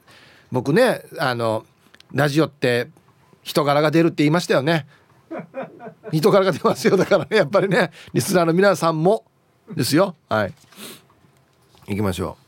[0.51, 1.65] 僕ねあの
[2.11, 2.89] ラジオって
[3.41, 4.85] 人柄が出るって言いましたよね。
[6.11, 6.97] 人柄が出ますよ。
[6.97, 9.23] だからねやっぱりねリスナーの皆さんも
[9.73, 10.13] ですよ。
[10.27, 10.53] はい。
[11.87, 12.46] 行きましょう。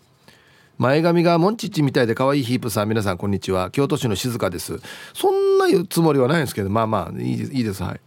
[0.80, 3.70] 前髪がモンチッチみたいで可愛いヒープさん皆さんこんにちは。
[3.70, 4.80] 京都市の静香です。
[5.14, 7.84] そんな言うつもりはないんですけどまあまあいいですいいです。
[7.84, 8.00] はい。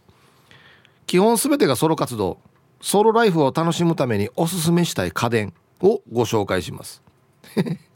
[1.05, 2.39] 基本全てがソロ活動。
[2.81, 7.03] ソロライフを楽しむためにおすすめしたい家電をご紹介します。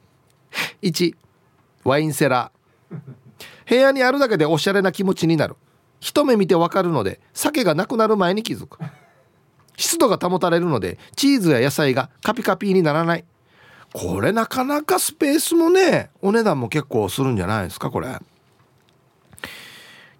[0.83, 1.15] 1
[1.83, 2.97] ワインセラー。
[3.67, 5.55] 部屋にあるだけでおしゃれな気持ちになる。
[6.01, 8.77] 一目見てわかるので酒がなくなる前に気づく。
[9.75, 13.25] 湿度が保たれるのでチーズや野菜がカピカピにならない。
[13.93, 18.19] これなかなかスペースもねお値段も結構するんじゃないですかこれ。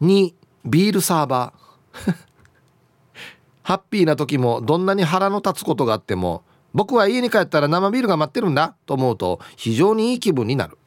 [0.01, 0.33] 2
[0.65, 2.15] ビールサーバー。
[3.63, 10.77] ハッピーな時もどんなに腹の立つことがあっても僕は家に帰ったら生ビールが待ってるんだと思うと非常にいい気分になる。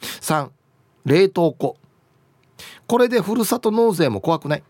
[0.00, 0.50] 3
[1.04, 1.76] 冷凍庫。
[2.86, 4.62] これでふるさと納税も怖くない。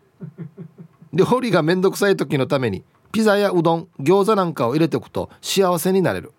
[1.12, 6.32] 料理がめんどくさい時のためにピザやうどん餃子なんかを入れておくと幸せになれる。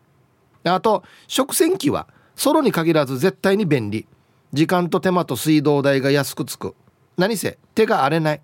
[0.63, 4.07] あと食洗機はソロに限らず絶対に便利。
[4.53, 6.75] 時間と手間と水道代が安くつく。
[7.17, 8.41] 何せ手が荒れない。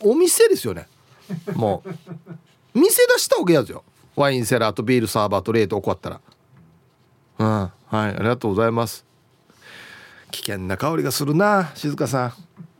[0.00, 0.88] お店ですよね。
[1.54, 2.78] もう。
[2.78, 3.84] 店出したわけやつよ。
[4.16, 6.20] ワインセラーとビールサーバーと冷凍庫あったら。
[7.38, 7.46] うん。
[7.46, 7.96] はい。
[7.96, 9.04] ありがとうございます。
[10.30, 12.32] 危険な香りがするな静香さん。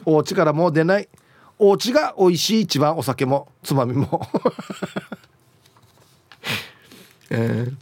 [0.04, 1.08] お家からもう出ない。
[1.58, 4.26] お家が美味しい一番お酒もつまみも。
[7.36, 7.74] えー、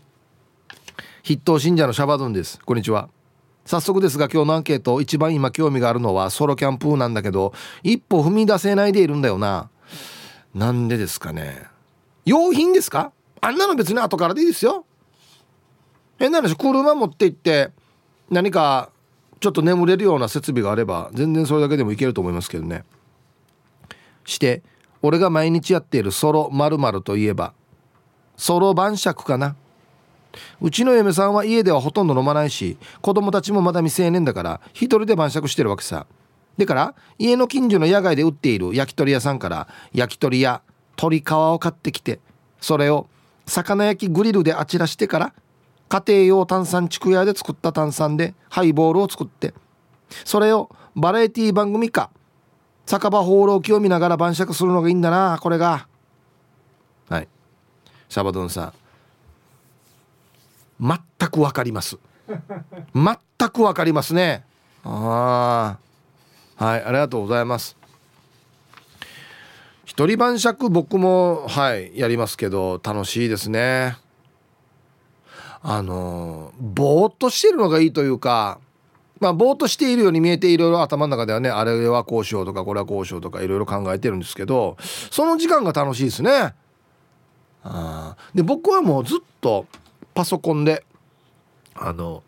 [1.23, 2.59] 筆頭信者のシャバドゥンです。
[2.65, 3.11] こんにちは。
[3.67, 9.69] 早速ですが今日のアンケート一番今興味があるのはソロキャンプなんだけど一歩踏み出せないでいるんだよな。
[10.55, 11.65] なんでですかね。
[12.25, 13.13] 用品ですか？
[13.43, 14.87] あんなの別に後からでいいですよ。
[16.19, 17.73] 変な話車持って行って
[18.31, 18.89] 何か
[19.39, 22.85] ちょっと眠れるような設備があれば全然それだけでもいけると思いますけどね。
[24.25, 24.63] して
[25.03, 27.53] 俺が毎日やっているソロまるといえば
[28.43, 29.55] ソロ晩酌かな。
[30.61, 36.09] うちの嫁さんは家ではほとんど飲まないし子供たちもまだ未成年だから一人で晩酌してるわけさ。
[36.59, 40.61] だから家の近所の野外で売っている焼き鳥屋さんから焼き鳥や
[40.97, 42.19] 鶏皮を買ってきて
[42.61, 43.07] それを
[43.47, 45.35] 魚焼きグリルであちらしてから
[45.89, 49.55] 家庭用炭酸竹屋で作った炭酸でハイボールを作って
[50.25, 52.11] それをバラエティ番組か
[52.87, 55.87] 酒場放浪記を見ながら晩酌するのがいいんだなこれが。
[57.09, 57.29] はい。
[58.13, 58.75] シャバドンさ
[60.79, 60.87] ん。
[61.19, 61.97] 全く分かります。
[62.95, 64.45] 全く分かりますね。
[64.85, 65.79] あ
[66.59, 67.75] あはいありがとうございます。
[69.87, 73.97] 一人晩酌僕もはいやりますけど楽しいですね。
[75.63, 78.59] あのぼーっとしてるのがいいというか
[79.21, 84.77] まあぼーっとしているように見えていろいろ頭の中ではねあれはこうしようとかこれはこうしようとかいろいろ考えてるんですけど
[85.11, 86.55] その時間が楽しいですね。
[87.65, 89.67] あで僕はもうずっと
[90.15, 90.85] パソコンで
[91.75, 92.23] あの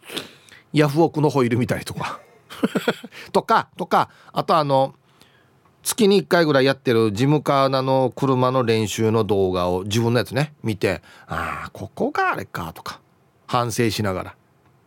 [0.73, 2.21] ヤフオクのホイール見たり とか。
[3.33, 4.95] とかとかあとあの
[5.83, 13.01] 月に1回ぐらいやってるジムカーナの車の練習の動画を自分のやつね見てああここがあれかとか
[13.47, 14.37] 反省しながら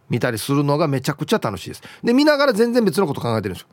[0.10, 1.84] 見たりするのがめちゃくちゃ楽しいです。
[2.04, 3.68] で見ながら全然別のこと考えてるんですよ。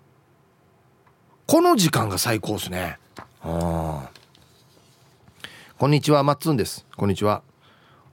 [1.47, 2.99] この時間が最高ですね。
[3.43, 4.11] あ
[5.77, 6.87] こんにちはマッツンです。
[6.97, 7.43] こんにちは。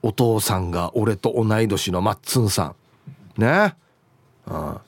[0.02, 2.74] お父さんが俺と同い年のマッツンさ
[3.36, 3.40] ん。
[3.40, 3.76] ね。
[4.46, 4.80] あ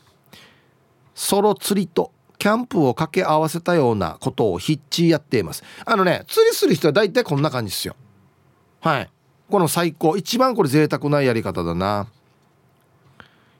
[1.14, 5.62] ソロ釣りとキャンプを掛け合わせたようなことをヒッチやっています。
[5.87, 7.94] あのね釣りする人は大体こんな感じですよ。
[8.80, 9.10] はい。
[9.48, 10.16] この最高。
[10.16, 12.08] 一番これ贅沢なやり方だな。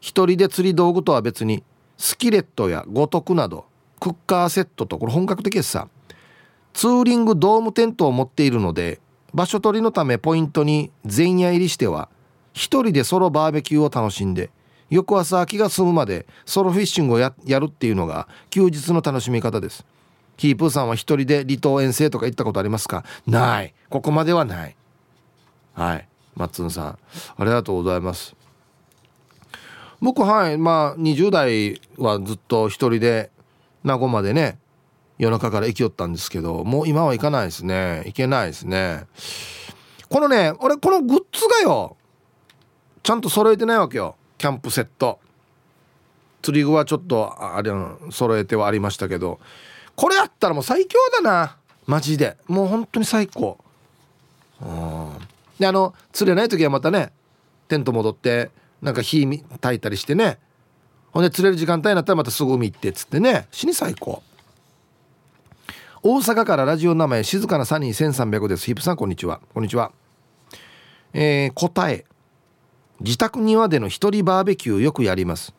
[0.01, 1.63] 一人で釣り道具とは別に
[1.99, 3.67] スキレットや五徳など
[4.01, 5.89] クッカーセットとこれ本格的ですさ。
[6.73, 9.01] ツーリングドームテントを持っているので
[9.35, 12.09] 場所取りのためポイントに前夜入りしては
[12.53, 14.51] 一人でソロバーベキューを楽しんで
[14.91, 19.85] 翌朝気が済むまでソロフィッシングをやるっていうのが休日の楽しみ方です。
[20.37, 23.05] ヒープーさんは一人で離島遠征とか行ったことありますか？
[23.27, 23.75] ない。
[23.89, 24.77] ここまではない。
[25.75, 26.09] はい。
[26.37, 26.99] マッツンさんあ
[27.45, 28.37] りがとうございます。
[30.01, 30.59] 僕はい。
[30.59, 33.31] まあ20代はずっと一人で
[33.83, 34.59] 名護までね
[35.19, 38.03] 夜中から行きよったんですけどもう今は行かないですね。
[38.07, 39.07] 行けないですね。
[40.09, 41.97] このね俺このグッズがよ
[43.03, 44.17] ちゃんと揃えてないわけよ。
[44.39, 45.21] キャンプセット。
[46.43, 47.71] 釣り具はちょっとあれ
[48.11, 49.41] 揃えてはありましたけど。
[49.97, 51.57] これあったらもう最強だな。
[51.87, 52.37] マジで。
[52.49, 53.59] もう本当に最高。
[55.59, 57.13] であの釣れない時はまたね
[57.69, 58.51] テント戻って
[58.83, 59.27] なんか火
[59.61, 60.39] 炊いたりしてね。
[61.13, 63.47] ほんで釣れる時間帯になったらまたすぐ海行ってっつってね。
[63.53, 64.23] 死に最高。
[66.07, 68.67] 大阪からラジオ名前静かなサニー1300です。
[68.67, 69.41] ヒップさんこんにちは。
[69.55, 69.91] こんにちは。
[71.15, 72.05] えー、答え。
[73.01, 75.55] 自宅庭での一人バーベキューよくやります。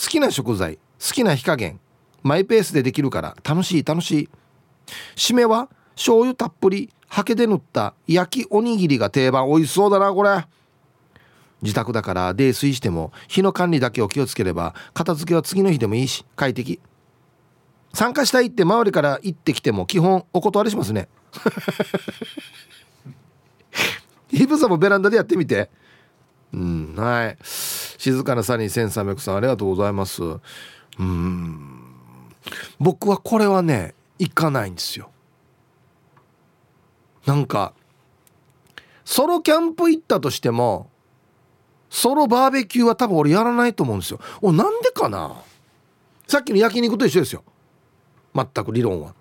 [0.00, 1.80] 好きな食材好きな火加減
[2.22, 4.28] マイペースでできるから楽しい楽しい。
[5.16, 9.48] 締めは醤油たっぷりハケで塗った焼きおにぎりが定番。
[9.48, 10.46] 美味しそうだなこれ。
[11.62, 16.78] 自宅だから泥酔しても火の管理だけを気をつければ片付けは次の日でもいいし快適。
[17.94, 21.08] 参加したいって周りから行ってきても基本お断りしますね。
[24.28, 25.70] ヒブさんもベランダでやってみて。
[26.52, 27.38] うんはい。
[27.42, 30.22] 静かなサニー1300さんありがとうございます。
[30.22, 30.40] う
[31.02, 31.94] ん。
[32.78, 35.10] 僕はこれはね行かないんですよ。
[37.26, 37.74] なんか
[39.04, 40.90] ソロキャンプ行ったとしても
[41.90, 44.18] ソロバーベキューは多分俺やらないと思うんですよ。
[44.42, 45.36] おなんでかな？
[46.26, 47.44] さっきの焼肉と一緒ですよ。
[48.34, 49.14] 全く理論は。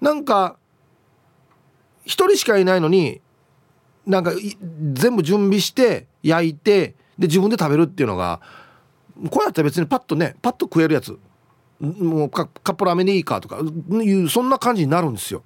[0.00, 0.56] なんか
[2.04, 3.20] 一人しかいないのに
[4.06, 4.32] なんか
[4.92, 8.40] 全部準備して焼いてで自分で食べるっていうのが
[9.30, 11.18] こうやったら別にパッとねパッと食えるやつ。
[11.80, 15.42] もうカップラーメンでいいかとかいうそんな感じになるんですよ。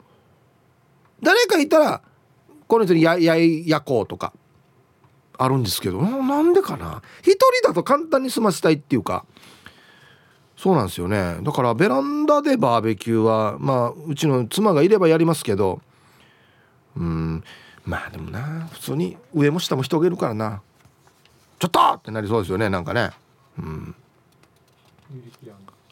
[1.22, 2.02] 誰かいたら
[2.66, 4.32] この人に焼こうとか
[5.36, 7.02] あるんですけどなんでかな。
[7.22, 9.26] 一人だと簡単に済ませたいっていうか
[10.62, 11.38] そうなんですよね。
[11.42, 15.80] だからベランダでバーベキューはまあうちの妻がいればやりますけど
[16.96, 17.42] うん
[17.84, 20.62] まあでもな普通に上も下も人がいるからな。
[21.58, 23.10] ちょっとってなりそうですよねなんかね。
[23.58, 23.94] うん。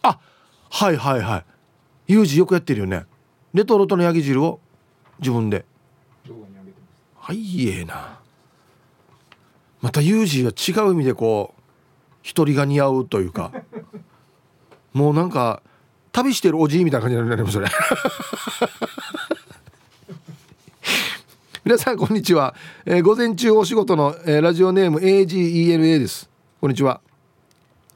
[0.03, 0.21] あ
[0.71, 1.39] はいはいは
[2.07, 2.13] い。
[2.13, 3.07] ユージよくやってるよね。
[3.53, 4.61] レトルトのヤギ汁を
[5.19, 5.65] 自分で。
[7.19, 8.21] はいええな。
[9.81, 11.61] またユージは違う意味でこう
[12.23, 13.51] 一人が似合うというか。
[14.93, 15.63] もうなんか
[16.13, 17.71] 旅してるおじいみたいな感じになりますよね。
[21.65, 22.55] 皆さんこんにちは、
[22.87, 26.29] えー、午前中お仕事の、えー、ラジオネーム AGENA です。
[26.61, 27.01] こんにちは。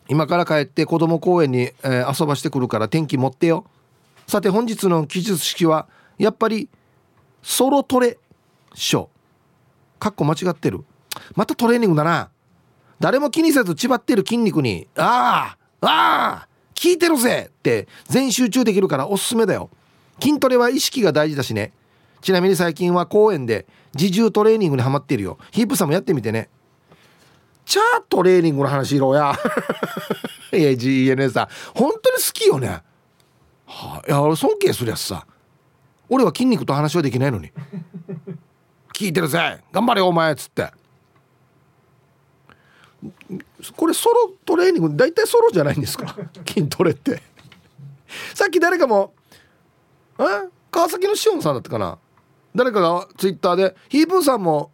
[0.09, 3.65] 今から帰って子供公園に、えー、遊ばしてくるから天気持ってよ。
[4.27, 5.89] さて本日の記述式は
[6.19, 6.69] やっぱり
[7.43, 8.19] ソロトレ
[8.75, 9.09] ショー。
[9.99, 10.85] かっこ間違ってる。
[11.35, 12.31] またトレーニングだな。
[13.01, 16.49] 誰も気にせずちばってる筋肉に「ああああ
[16.85, 19.71] 聞いてるぜ!」って全集中できるからおすすめだよ。
[20.21, 21.73] 筋トレは意識が大事だしね。
[22.21, 25.39] ちなみに最近は公園で自重トレーニングにハマってるよ。
[25.51, 26.49] ヒープさんもやってみてね。
[27.65, 29.35] チャートレーニングの話しろや。
[30.53, 32.83] いや GENA さん本当に好きよね。
[33.67, 35.27] はあ、いや俺尊敬するやつさ。
[36.09, 37.51] 俺は筋肉と話はできないのに。
[38.95, 39.63] 聞いてるぜ。
[39.73, 40.71] 頑張れお前っつって。
[43.77, 46.17] これソロトレーニング大体ソロじゃないんですか？
[46.47, 47.23] 筋トレって。
[48.35, 49.15] さっき誰かも
[50.19, 50.23] え？
[50.71, 51.99] 川崎のしおんさんだったかな？
[52.55, 54.71] 誰かがツイッターでヒープーさんも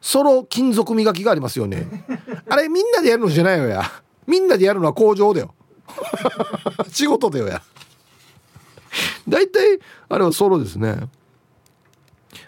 [0.00, 1.86] ソロ金属磨きがありますよね。
[2.48, 3.82] あれみんなでやるのじゃないよや。
[4.26, 5.54] みんなでやるのは工場だよ。
[6.90, 7.62] 仕事だよや。
[9.28, 10.96] 大体あれはソロですね。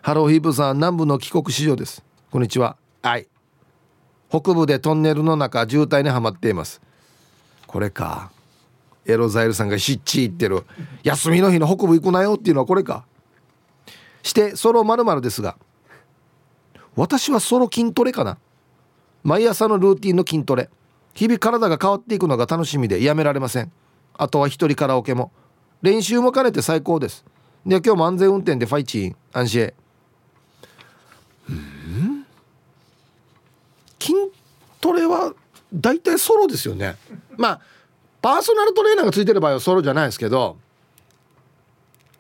[0.03, 2.03] ハローヒープーさん南部の帰国子女です。
[2.31, 2.77] こんにちは。
[3.03, 3.27] はい。
[4.41, 6.81] 北部でトンネルの中渋滞にはまっています。
[7.69, 8.33] これか。
[9.07, 10.65] エロザイルさんがしっち言ってる。
[11.05, 13.05] 休みの日の北部行くなよっていうのはこれか。
[14.25, 15.57] してソロまるですが
[16.97, 18.39] 私はソロ筋トレかな。
[19.23, 20.69] 毎朝のルーティンの筋トレ。
[21.15, 23.71] 日々体が変わっていくのが楽しみでやめられません。
[24.15, 25.31] あとは一人カラオケも。
[25.81, 27.25] 練習も兼ねて最高です。
[27.65, 29.17] で今日も安全運転でファイチーン。
[29.33, 29.73] 安心
[31.51, 32.25] うん
[34.05, 34.15] 筋
[34.81, 35.33] トレは
[35.73, 36.97] 大体ソロですよね。
[37.39, 37.61] まあ
[38.21, 40.57] パーソナルトレーナーがついてる場合はソロじゃないですけど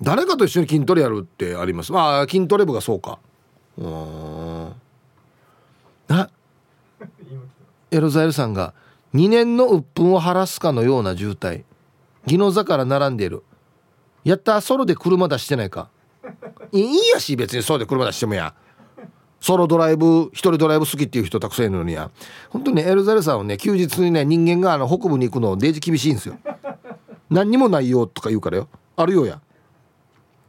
[0.02, 1.92] 誰かと一緒に筋トレやるってあります。
[1.92, 3.18] まあ筋トレ部がそうか。
[3.78, 4.72] うん。
[6.08, 6.30] あ
[7.90, 8.74] エロザエルさんが
[9.14, 11.64] 2年の鬱憤を晴らすかのような渋滞。
[12.26, 13.42] 宜野座から並んでいる。
[14.24, 15.88] やったソロで車出してないか。
[16.72, 18.54] いいやし別にソロで車出してもや。
[19.44, 22.10] ソロドライブ一人ドライブ好きっていう人たくさんいるのにや。
[22.48, 26.38] 本当にエルザレさんはね休日にね人間があの北部に行くのデージ厳しいんですよ。
[27.28, 28.68] 何にもないよとか言うからよ。
[28.96, 29.42] あるよや。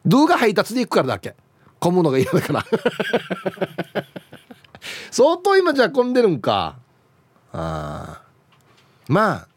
[0.05, 1.35] ドゥが配達で行くからだっけ。
[1.81, 2.65] 混むのが嫌だから。
[5.11, 6.77] 相当今じゃ混んでるんか。
[7.51, 8.21] あ
[9.09, 9.47] まあ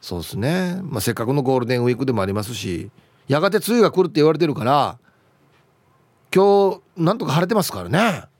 [0.00, 2.90] そうですね、まあ、せっかくのゴールデンウィークでもありますし
[3.28, 4.98] やがて梅雨が来るって言われてるから
[6.34, 8.33] 今日なんとか晴れてますからね。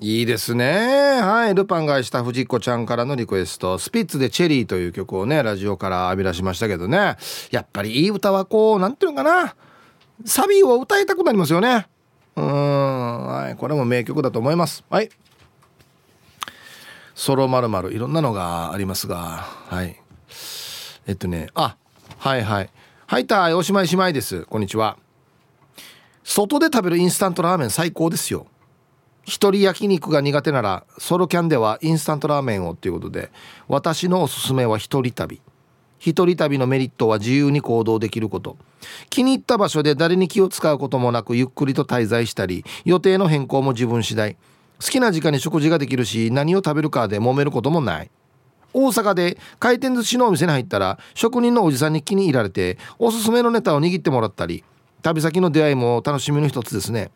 [0.00, 1.20] いいですね。
[1.20, 1.54] はい。
[1.56, 3.78] ルパンが愛した藤子ちゃんからのリクエスト。
[3.78, 7.16] スピッツで「チェリー」という曲をねラジオから浴び出しましたけどね。
[7.50, 9.56] やっぱりいい歌はこうなんていうのかな。
[10.24, 11.88] サビを歌いたくなりますよね。
[12.36, 13.26] うん。
[13.26, 13.56] はい。
[13.56, 14.84] これも名曲だと思います。
[14.88, 15.10] はい。
[17.16, 19.46] ソロまるまるいろんなのがありますが。
[19.68, 20.00] はい。
[21.08, 21.48] えっとね。
[21.54, 21.76] あ
[22.18, 22.70] はいはい。
[23.06, 24.42] はいたいおしまいしまいです。
[24.42, 24.96] こんにちは。
[26.22, 28.46] 外で食べるインスタントラーメン最高ですよ。
[29.28, 33.30] 一人焼肉が苦手ならソロキャンではインスタントラーメンをということで
[33.68, 35.42] 私のおすすめは一人旅。
[35.98, 38.56] 一人旅のメリットは自由に行動できること。
[39.10, 44.36] 気に入った場所で誰に気を使うこともなくゆっくりと滞在したり予定の変更も自分次第。
[44.80, 48.10] 好きな時間に食事ができるし何を食べるかで揉めることもない。
[48.72, 54.64] 大阪で回転寿司のお店に入ったら職人のおじさんに気に入られておすすめのネタを握ってもらったり
[55.02, 57.10] 旅先の出会いも楽しみの一つですね。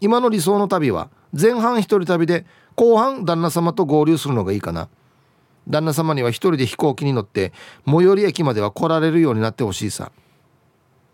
[0.00, 4.88] 今の理想の旅は前半一人旅で後半旦那様と合流するのがいいかな。
[5.68, 7.52] 旦那様には一人で飛行機に乗って
[7.86, 10.10] 最寄り駅までは来られるようになってほしいさ。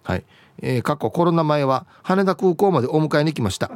[0.04, 0.24] はい。
[0.62, 3.70] えー、過去コロナ前は羽田空港までお迎えに来ました。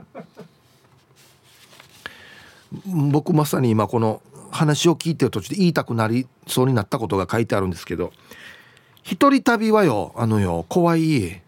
[2.84, 8.12] 僕まさに今この話を聞いてる途中で言いたくなりそうになったことが書いてあるんですけど
[9.02, 11.40] 一人旅はよあのよ怖い。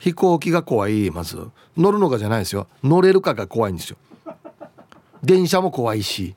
[0.00, 1.50] 飛行機が怖いまず。
[1.76, 2.66] 乗るのかじゃないですよ。
[2.82, 3.96] 乗れるかが怖いんですよ。
[5.22, 6.34] 電車も怖いし。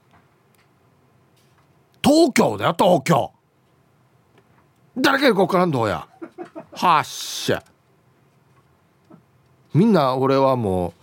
[2.03, 3.31] 東京だよ東京。
[4.97, 6.05] 誰かにこっからんどうや。
[6.73, 7.63] はっしゃ。
[9.73, 10.93] みんな俺はもう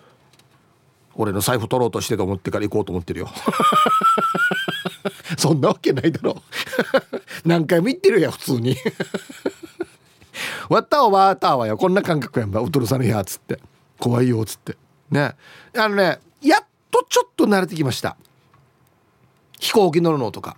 [1.17, 3.31] 俺の財布取ろうとしてと思ってから行こうと思ってるよ。
[5.39, 6.43] そんなわけないだろ
[7.47, 8.77] 何回も言ってるや普通に。
[10.69, 11.77] わったおばあたわよ。
[11.77, 12.61] こんな感覚やんば。
[12.61, 13.59] うとるさのやつって。
[13.99, 14.77] 怖いよっつって。
[15.11, 15.35] ね。
[15.77, 18.17] あのねやっとちょっと慣れてきました。
[19.59, 20.57] 飛行機乗るのとか。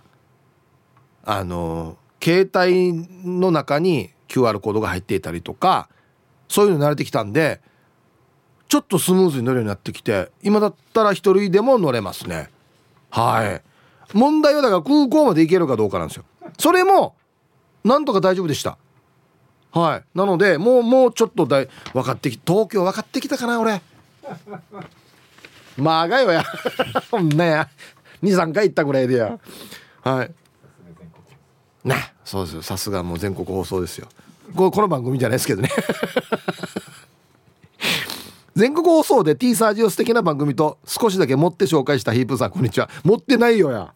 [1.25, 2.93] あの携帯
[3.27, 5.89] の中に QR コードが入っていたりとか
[6.49, 7.61] そういうの慣れてきたんで
[8.67, 12.49] ちょっとスムーズに乗るようになってきて今だったら一人でも乗れますね。
[13.09, 13.61] はい。
[14.13, 16.25] 問題はだから空港まで行けるかどうかなんですよ。
[16.57, 17.15] それも
[17.83, 18.77] なんとか大丈夫でした。
[19.73, 20.17] はい。
[20.17, 23.81] なのでもうもうちょっとだい分かってき東京分かってきたかな俺。
[25.77, 26.43] まあがよや。
[27.09, 27.69] ほんなや
[28.21, 29.39] 23回行ったぐらいでや。
[30.03, 30.31] はい。
[31.83, 32.13] ね。
[32.23, 32.61] そうですよ。
[32.61, 34.07] さすがもう全国放送ですよ。
[34.55, 35.69] ここの番組じゃないですけどね。
[38.55, 42.87] 全国放送で T サージを素敵な番組と少しだけ持って紹介したヒープさんこんにちは。
[43.03, 43.95] 持ってないよや。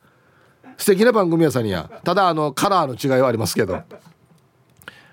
[0.77, 1.87] 素敵な番組やさにや。
[2.03, 3.83] ただあのカラーの違いはありますけど。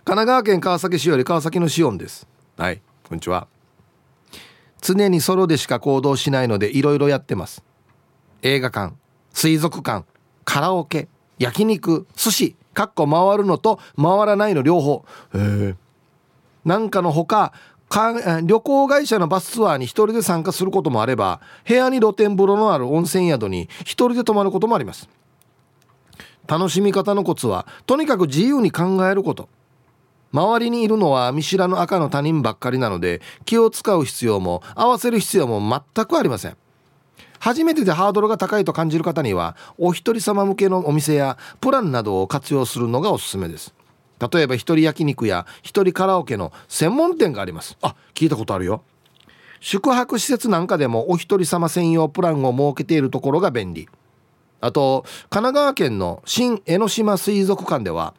[0.06, 2.28] 神奈川県川崎市より川崎のシオンです。
[2.58, 3.46] はいこんにちは。
[4.82, 7.64] 常にソロでしか行動しないのでいろいろやってます。
[8.42, 8.94] 映画館
[9.32, 10.04] 水族館
[10.44, 15.06] カラオケ焼肉寿司かっこ回るのと回らないの両方。
[15.32, 15.38] へ
[15.70, 15.74] え
[16.66, 17.54] なんかのほか
[18.42, 25.08] 旅行会社のバスツアーに一人で参加することもあれば部屋に露天風呂のある温泉宿に一人で泊まることもあります。
[26.46, 29.48] 楽しみ方のコツはとにかく自由に考えること
[30.34, 35.60] 周りにいるのは見知らぬ赤の他人ばっかりなので気を使う必要も合わせる必要も
[35.94, 36.56] 全くありません。
[37.38, 43.74] 初めてでハードルが高いと感じる方にはお一人様向けのお店やプランなどを活用するのがおすすめです。
[44.32, 47.76] 例えば一人焼肉や一人カラオケの専門店があります。
[47.80, 48.82] あ聞いたことあるよ。
[49.60, 53.88] 宿泊施設なんかでもお一人様専用プランを設けているところが便利。
[54.60, 58.14] あと神奈川県の新江ノ島水族館では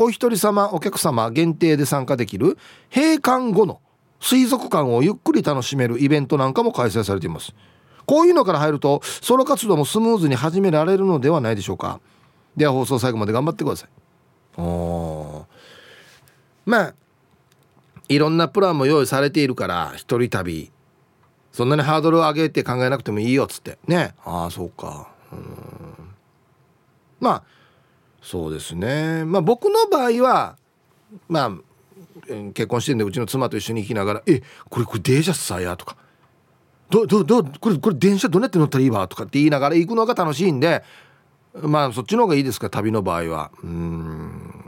[0.00, 2.56] お一人様お客様限定で参加できる
[2.94, 3.80] 閉館後の
[4.20, 7.52] 水族館をゆっくり楽しめるイベントなんかも開催されています。
[8.06, 12.00] こういうのから入るとソロ活動もスムーズに始められるのではないでしょうか。
[12.56, 13.88] では放送最後まで頑張ってください。
[14.60, 15.44] お
[16.64, 16.94] まあ
[18.08, 20.70] いろんなプランも用意されているから一人旅。
[21.50, 23.78] そんなにハードルを上げて考えなくてもいいよっつって。
[23.88, 24.14] ね。
[24.24, 25.08] ああそうか。
[25.32, 25.40] うん。
[27.20, 27.42] まあ
[28.22, 29.24] そうですね。
[29.24, 30.56] まあ僕の場合は
[31.28, 31.50] まあ
[32.52, 35.96] 結婚してんでうちの妻と一緒に行きながら「えこれこれ電車さや」とか
[36.90, 40.82] 「どどどこれこれ電車どうやって乗ったらいいわ」とかって言いながら行くのが楽しいんで
[41.54, 43.50] まあそっちの方がいいですか旅の場合は。
[43.62, 44.58] うん。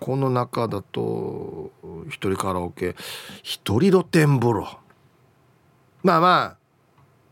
[0.00, 1.72] この中だと
[2.08, 2.94] 一人カラオケ
[3.42, 4.78] 一人露天風呂。
[6.02, 6.56] まあまあ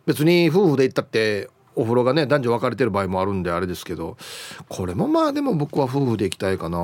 [0.06, 4.16] 別に夫婦で行ったってお風呂がね男女分かれてる場合もあるんであれですけど
[4.68, 6.78] これもまあでも僕は夫婦で行きたいかな。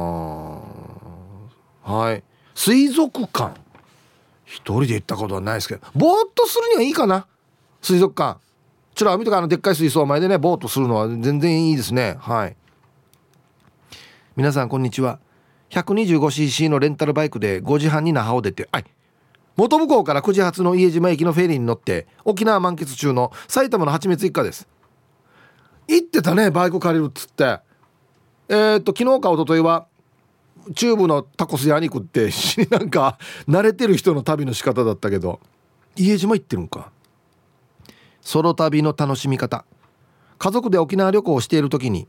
[1.82, 2.22] はい。
[2.54, 3.58] 水族館。
[4.44, 7.26] 一人で行ったことはないですけどぼーっとするにはいいかな。
[7.82, 8.40] 水族館。
[8.94, 12.16] ちら見とかあのでっかい水槽前でねボートするのは全然いいですね。
[12.18, 12.56] はい。
[14.36, 15.20] 皆さんこんにちは。
[15.70, 18.84] 125cc のレンタルバイクで5時半に那覇を出てはい。
[19.56, 24.68] 元向こうから9時発の家島駅のフェリーに乗って沖縄満喫中の埼玉の蜂蜜一家です。
[25.88, 27.60] 行ってたねバイク借りるっつって。
[28.50, 29.86] えー、っと昨日か一昨日は
[30.74, 32.30] チューブのタコス屋に食って
[32.70, 35.40] なんか慣れてる人の旅の仕方だったけど
[35.96, 36.90] 家島行ってるんか。
[38.20, 39.64] ソロ旅の楽しみ方。
[40.38, 42.06] 家族で沖縄旅行をしている時に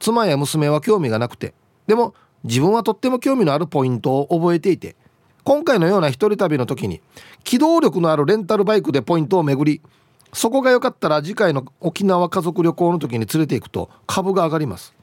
[0.00, 1.54] 妻や娘は興味がなくて。
[1.86, 2.14] でも
[2.44, 4.96] 自分はとっても興味のあるポイントを覚えていて
[5.44, 7.00] 今回のような一人旅の時に
[7.42, 9.82] 機動力のあるレンタルバイクでポイントを巡り
[10.32, 14.94] そこが良かったら次回の沖縄家族旅行の時に連れて行くと株が上がります。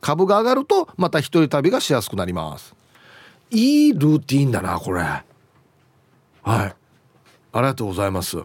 [0.00, 2.74] 株が上がるとまた一人旅がしやすくなります。
[3.50, 5.02] いいルーティンだなこれ。
[5.02, 5.24] はい。
[6.42, 6.74] あ
[7.54, 8.38] りがとうございます。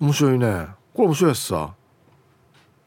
[0.00, 0.66] 面白いね。
[0.94, 1.74] これ面白いやつさ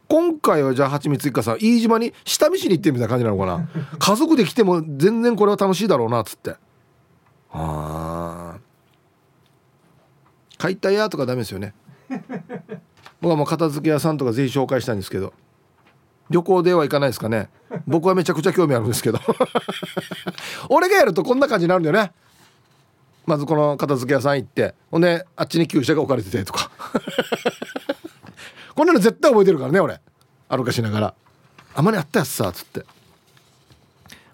[0.08, 3.70] 今回はじゃあはちみつ一家さん飯島に下見しに行ってみたいな感じなのかな。
[3.98, 6.56] 家族で来ても全然これは楽しいだろうなっつって。
[7.54, 8.58] あ
[10.62, 11.74] 解体屋とかダメですよね。
[13.20, 15.34] 僕はもう片付け屋さんとかぜひ紹介したいんですけど。
[16.30, 17.50] 旅行では行かないですかね。
[17.88, 19.20] 僕はめちゃくちゃ興味あるんですけど。
[20.70, 22.12] 俺がやるとこんな感じになるんだよね。
[23.26, 24.76] まずこの片付け屋さん行って。
[24.92, 26.70] ほんであっちに旧車が置かれててとか。
[28.76, 30.00] こんなの絶対覚えてるからね俺。
[30.48, 31.14] 歩かしながら
[31.74, 32.86] 「あまりあったやつさ」っつって。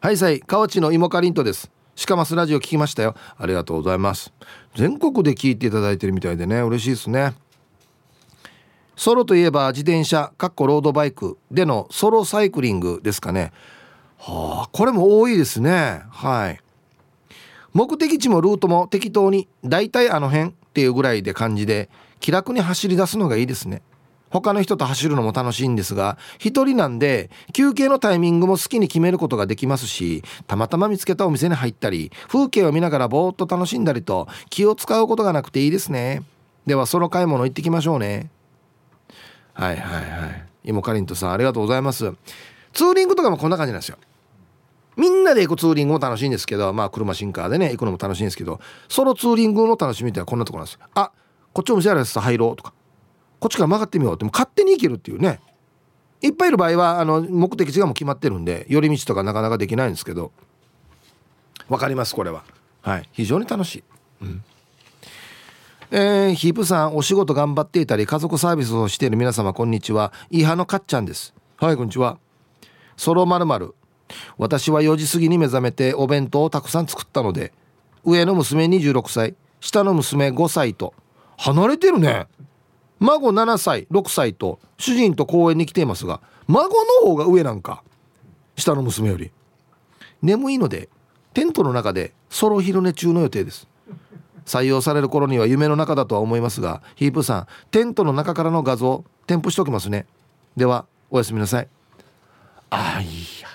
[0.02, 0.42] はいさい。
[0.42, 1.72] 河内の芋かりんとです。
[1.98, 3.16] シカマスラジオ聞きましたよ。
[3.40, 4.32] ありがとうございます。
[4.76, 7.34] 全国で聞いていただいてるみたいでね嬉しいですね。
[8.96, 13.52] ソロといえば自転車かっこロードバイクでのソロサイクリングですかね。
[14.20, 16.04] はあこれも多いですね。
[16.12, 16.60] はい。
[17.74, 21.90] 目的地もルートも適当に大体あの辺っていうぐらいで感じで
[22.20, 23.82] 気楽に走り出すのがいいですね。
[24.30, 36.24] 他の人と走るのも楽しいんですが一人なんで休憩のタイミングも好きに決めることができますしたまたま見つけたお店に入ったり風景を見ながらぼーっと楽しんだりと気を使うことがなくていいですね。
[36.66, 38.30] ではソロ買い物行ってきましょうね。
[39.54, 40.46] はいはいはい。
[40.66, 42.14] イモカリントさんありがとうございます。
[42.74, 43.98] ツーリングとかもこんな感じなんですよ。
[44.98, 48.60] みんなで行くツーリングも楽しいんですけどまあ車シンカーでね行くのも楽しいんですけど
[48.90, 50.88] ソロツーリングの楽しみってのはこんなところなんですよ。
[50.96, 51.12] あ
[51.54, 52.74] こっちお店あるやつ入ろうとか。
[53.40, 54.16] こっちから曲がってみよう。
[54.16, 55.40] っても勝手に行けるっていうね。
[56.22, 60.32] いっぱいいる場合はあの目的地がもう決まってるんで寄り道とかなかなかできないんですけど。
[61.70, 62.44] 分かりますこれは。
[62.82, 63.10] はい。
[63.12, 63.84] 非常に楽しい、
[64.22, 64.44] うん。
[65.92, 70.12] えー、ヒープさんお仕事頑張っていたり家族サービスをしている皆様こんにちは。
[70.32, 71.34] イハのかっちゃんです。
[71.58, 72.18] はいこんにちは。
[72.96, 73.76] ソロまるまる。
[74.38, 77.52] 私は4時過ぎに目覚めてお弁当をたくさん作ったので
[78.06, 80.94] 上の娘26歳下の娘5歳と。
[81.38, 82.28] 離れてるね。
[83.00, 86.70] 孫7歳6歳と主人と公園に来ていますが孫
[87.04, 87.84] の方が上なんか
[88.56, 89.32] 下の娘より。
[90.22, 90.90] 眠いので
[91.34, 93.68] テントの中でソロ昼寝中の予定です。
[94.46, 100.08] 採用される頃には夢の中だとは思いますがヒープさんテントの中からの画像添付しておきますね。
[100.56, 101.68] ではおやすみなさい。
[102.70, 103.10] ああいい
[103.42, 103.48] や。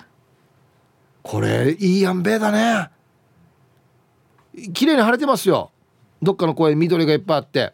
[1.21, 2.89] これいいやんべえだね。
[4.73, 5.71] 綺麗に晴れてますよ。
[6.21, 7.73] どっかの公園緑がいっぱいあって。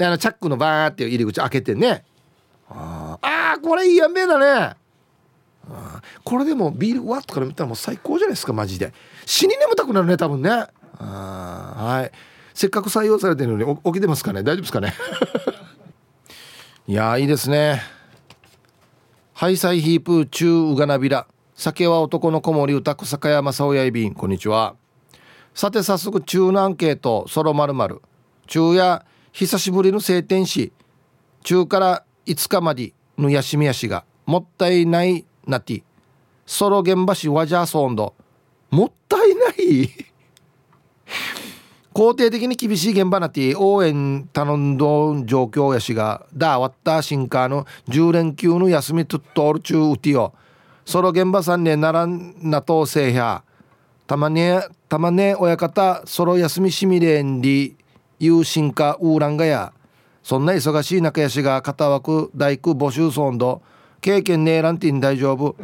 [0.00, 2.04] であのチャックのバーって入り口開けてね。
[2.70, 4.38] ああこれいいやんべえだ
[4.70, 4.74] ね。
[6.24, 8.94] これでもビールワッとから見たらもう最高じゃないですかマジで。
[9.26, 10.68] 死に眠たくなるね多分ね。
[10.96, 12.16] はい。
[12.54, 14.42] せっかく採用されてるのに起きてますかね？
[14.42, 14.94] 大丈夫ですかね？
[16.88, 17.82] いやいいですね。
[19.34, 24.76] ハイサイヒープ中うがなびら酒は男の子守歌草加山正親便こんにちは。
[25.54, 27.28] さて早速中のアンケート。
[27.28, 28.00] ソロまるまる
[28.46, 30.72] 中や久しぶりの晴天し
[31.42, 35.82] 中から5日までのやしみやしがもったいないなって。
[36.46, 38.14] ソロ現場しワジャーソンド
[38.70, 39.88] もったいない？
[41.94, 50.34] 肯定的に厳しい現場なって応援頼んどん状況やしがだわった新カーの10連休の休みとっとる中うてよ。
[50.84, 53.44] ソロ現場さんねならんなとせいや。
[54.06, 57.76] たまねたまね親方ソロ休みしみれんり。
[58.20, 59.72] 有心かウーランガや。
[60.22, 63.62] そんな忙しい中やしが片枠大工募集ソンド
[64.02, 65.56] 経験ねえらんてん大丈夫。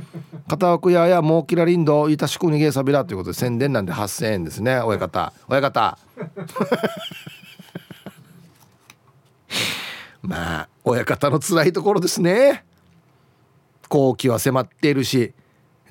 [0.48, 3.04] 片枠ややもうきらりんどいたしくにげさびら。
[3.04, 5.34] ということで宣伝なんで8000円ですね親方。
[5.48, 5.98] 親方。
[10.22, 12.64] まあ親方の辛いところですね。
[13.88, 15.32] 後期は迫っているし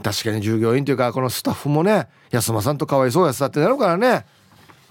[0.03, 4.25] 確かに従業員というかこのスタッフもね安間さんとかわいそうやさってなるからね。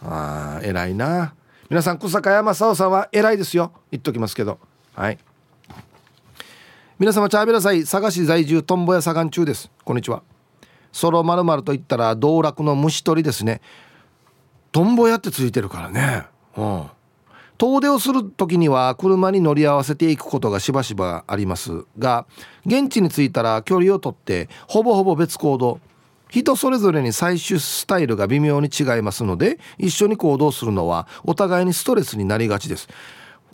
[0.02, 1.34] ああ偉いな。
[1.74, 3.72] 皆さん小坂山沙央さんは偉いですよ。
[3.90, 4.60] 言っときますけど。
[4.94, 5.18] はい。
[7.00, 9.72] 皆様チャーベラ祭佐賀市在住トンボ屋左岸中です。
[9.82, 10.22] こんにちは。
[10.92, 13.60] ソロまると言ったら道楽の虫取りですね。
[14.70, 16.26] トンボ屋ってついてるからね。
[16.56, 16.86] うん。
[17.58, 22.28] 遠出をする時には車に乗り合わせていくことがしばしばありますが
[22.64, 25.80] 現地に着いたら距離をとってほぼほぼ別行動。
[26.42, 32.88] 人それぞれに採取スタイルが微妙に違いますので一緒に行動するのはお互いにストレスになりがちです。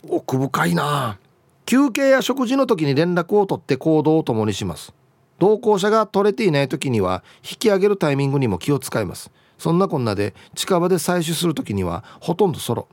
[0.09, 1.19] 奥深いな。
[1.67, 4.95] 休憩や食事の時に連絡を取って行動を共にします。
[5.37, 9.29] 同行者が取れていない時には引き上げるタイミングにも気を使います。
[9.59, 12.87] そんなこんなで近場で採取する時にはほとんどソロ。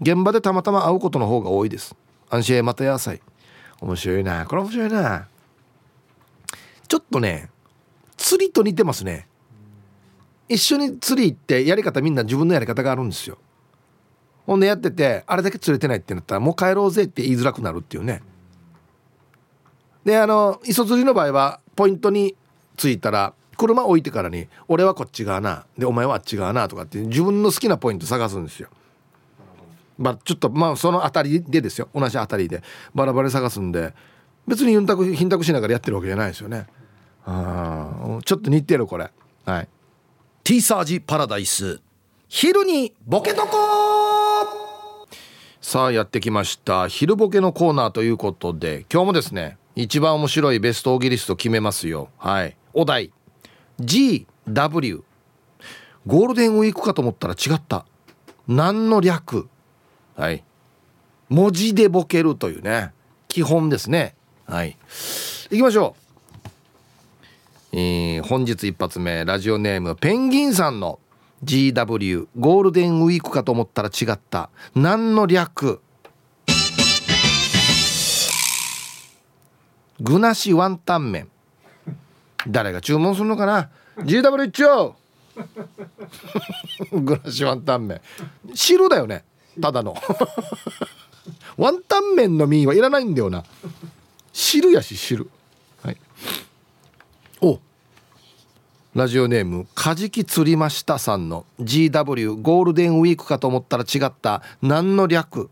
[0.00, 1.94] 現場でたまたま会うことの方が多いです。
[2.30, 3.20] 安心へまた野菜
[3.82, 4.46] 面白いな。
[4.46, 5.28] これ面白いな。
[6.88, 7.50] ちょっとね
[8.18, 9.26] 釣りと似てますね。
[10.48, 13.38] 一緒に釣り行ってやり方みんな自分のやり方があるんですよ。
[14.46, 18.22] ほんでやっててあれだけ釣れてないってなったらもう帰ろうぜって言いづらくなるっていうね。
[20.04, 22.34] であの磯釣りの場合はポイントに
[22.76, 28.68] 着いたら車置いてからに「俺はこっち側な」で「お前はあっち側な」とかって自分の好きなポイント探すんですよ。
[29.98, 31.88] まあちょっとまあその辺りでですよ。
[31.94, 32.62] 同じ辺りで。
[32.94, 33.92] バラバラ探すんで。
[34.46, 36.66] 別にたくしながらやってるわけじゃないですよね。
[37.24, 39.10] あちょっと似てるこれ。
[39.44, 39.68] はい。
[40.44, 41.80] T サージパラダイス。
[42.28, 45.08] 昼にボケとこ
[45.60, 46.88] さあやってきました。
[46.88, 52.08] 昼ボケのコーナーということで今日もですね一番面白いベストオギリスト決めますよ。
[52.18, 52.56] はい。
[52.72, 53.12] お題。
[53.80, 55.02] GW
[56.06, 57.84] ゴールデンウィークかと思ったら違った。
[58.46, 59.48] 何の略。
[60.16, 60.42] はい。
[61.28, 62.92] 文字でボケるというね。
[63.28, 64.14] 基本ですね。
[64.46, 64.76] はい。
[65.50, 66.07] 行きましょう。
[67.72, 70.98] えー、本日一発目ラジオネームペンギンさんの
[71.44, 75.80] GW ゴールデンウィークかと思ったら違った何の略？
[80.00, 81.28] 具なしワンタン麺。
[82.46, 84.96] 誰が注文するのかな？GW 一丁！
[86.92, 88.00] グラシワンタン麺。
[88.54, 89.24] 汁だよね
[89.60, 89.94] ただの。
[91.56, 93.44] ワンタン麺の身はいらないんだよな。
[94.32, 95.28] 汁やし汁
[95.82, 95.96] はい
[97.40, 97.60] お
[98.94, 105.50] ラジオネーム「カジキ釣りました」さんの GW ゴールデンウィークかと思ったら違った何の略？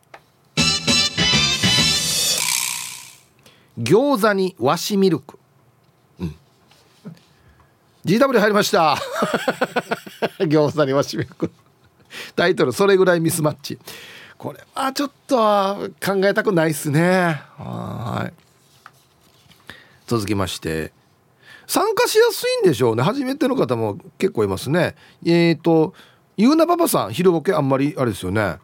[3.79, 5.39] 餃子に和紙ミルク。
[8.07, 8.97] GW 入りました。
[10.39, 11.51] 餃子にわしめく
[12.37, 13.79] タイトルそれぐらいミスマッチ。
[14.39, 17.43] これはちょっと考えたくないっすね。
[17.59, 18.33] はい。
[20.07, 20.93] 続きまして
[21.67, 23.03] 参加しやすいんでしょうね。
[23.03, 24.95] 初めての方も結構いますね。
[25.25, 25.95] えっ、ー、と
[26.37, 28.59] ゆうなパパさん昼ボケあんまりあれですよね。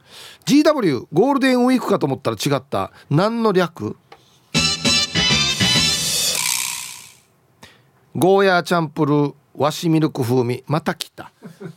[0.47, 2.93] GW ゴールデンウィークかと思ったら違った。
[3.11, 3.97] 何の略？
[8.15, 10.65] ゴーヤーチャンプルー和紙ミルク風味。
[10.67, 11.33] また来た。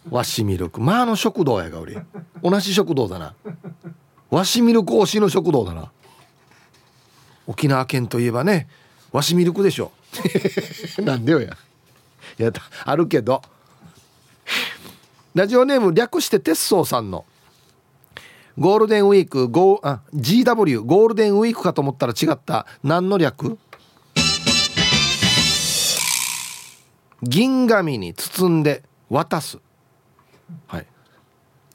[0.10, 0.82] 和紙ミルク。
[0.82, 1.98] まああの食堂やが俺
[2.44, 3.34] 同じ食堂だな。
[4.30, 5.92] 和紙ミルク推しの食堂だな。
[7.48, 8.68] 沖縄県といえばね
[9.12, 9.92] 和紙ミルクでしょ。
[11.04, 11.58] なんでよや。
[12.38, 13.42] やだあるけど。
[15.34, 17.26] ラジオネーム略して鉄宗さんの。
[18.58, 22.66] ゴールデンウィークゴあ GW ゴールデンウィークかと思ったら違った。
[22.84, 23.58] 何の略？
[27.22, 29.60] 銀紙に包んで渡す。
[30.68, 30.86] はい。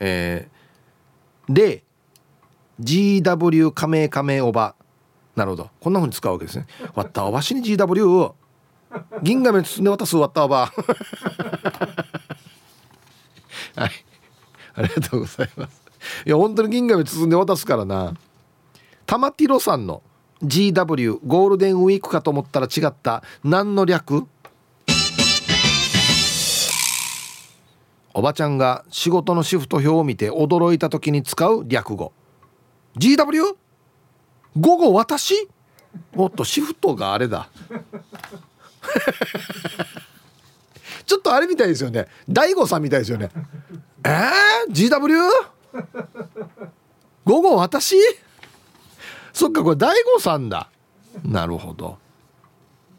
[0.01, 1.83] えー、で
[2.81, 4.75] GW 加盟加盟おば。
[5.37, 5.71] なるほど。
[5.81, 6.67] こんなふうに使うわけですね。
[6.95, 8.33] わったおばしに GW
[9.23, 10.73] 銀紙に包んで渡すわったおば。
[13.77, 13.91] はい。
[14.75, 15.83] ありがとうございます。
[16.27, 18.15] いや本当に銀紙包んで渡すからな。
[19.07, 20.03] 玉ティロさんの
[20.45, 23.23] GW ゴールデンウィークかと思ったら違った。
[23.45, 24.27] 何の略？
[28.13, 32.13] おばちゃんが仕事のシフト表を見て驚いた時に使う略語。
[32.97, 33.55] GW?
[34.59, 35.49] 午後私？
[36.17, 37.49] おっとシフトがあれだ。
[41.07, 42.07] ちょっとあれみたいですよね。
[42.29, 43.31] 大悟さんみたいですよね。
[44.05, 45.31] えー、GW?
[47.25, 47.97] 午後私？
[49.33, 50.69] そっかこれ大悟さんだ。
[51.25, 51.99] なるほど。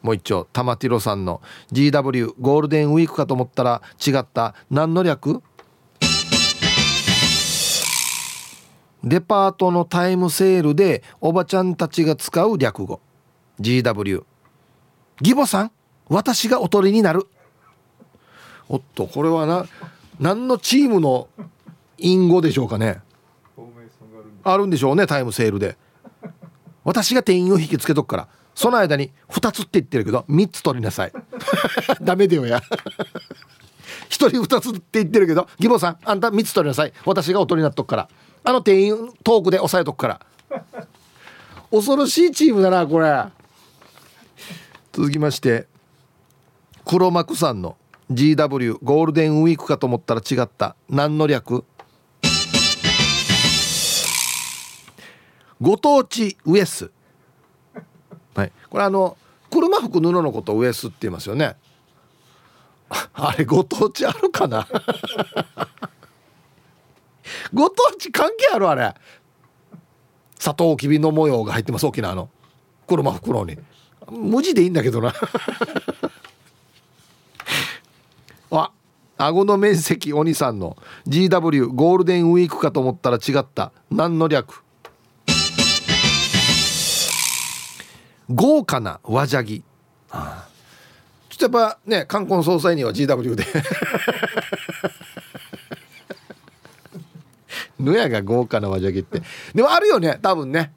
[0.01, 1.41] もう一丁玉ティロさんの
[1.71, 4.55] GW ゴールデンウィークかと思ったら違った。
[4.69, 5.41] 何の略？
[9.03, 12.99] デパートのタイムセールでおばちゃんたちが使う略語。
[13.59, 14.23] GW
[15.21, 15.71] 義母さん
[16.07, 17.27] 私がおとりになる。
[18.69, 19.65] おっとこれはな
[20.19, 21.27] 何のチームの
[21.97, 23.01] 隠語でしょうかね。
[24.43, 25.77] あるんでしょうねタイムセールで。
[26.83, 28.27] 私が店員を引きつけとくから。
[28.53, 31.13] その間に2つって言ってるけど3つ取りなさい。
[32.01, 32.61] ダメだよや。
[34.09, 36.93] 1人2つって言ってるけど義母さんあんた3つ取りなさい。
[37.05, 38.09] 私がおとりになっとくから。
[38.43, 40.21] あの店員トークで押さえとくから。
[41.71, 43.23] 恐ろしいチームだなこれ。
[44.91, 45.67] 続きまして
[46.83, 47.77] 黒幕さんの
[48.11, 50.75] GW ゴールデンウィークかと思ったら違った。
[50.89, 51.63] 何の略？
[55.61, 56.91] ご当地ウエス。
[58.35, 58.51] はい。
[58.69, 59.17] これあの
[59.49, 61.55] 車服布のことウエスって言いますよね。
[63.13, 64.67] あれご当地あるかな？
[67.53, 68.93] ご当地関係あるあれ。
[70.35, 72.29] サトウキビの模様が入ってます沖縄の。
[72.87, 73.57] 車袋に。
[74.09, 75.13] 無地でいいんだけどな。
[78.51, 78.71] あ
[79.17, 80.77] 顎の面積鬼さんの。
[81.07, 83.71] GW ゴールデンウィークかと思ったら違った。
[83.89, 84.63] 何の略？
[88.33, 89.63] 豪華な和ジャギ、
[91.29, 93.45] ちょっとやっぱね冠婚葬祭には GW で。
[97.81, 99.21] 野屋が豪華な和ジャギって。
[99.53, 100.73] でもあるよね多分ね。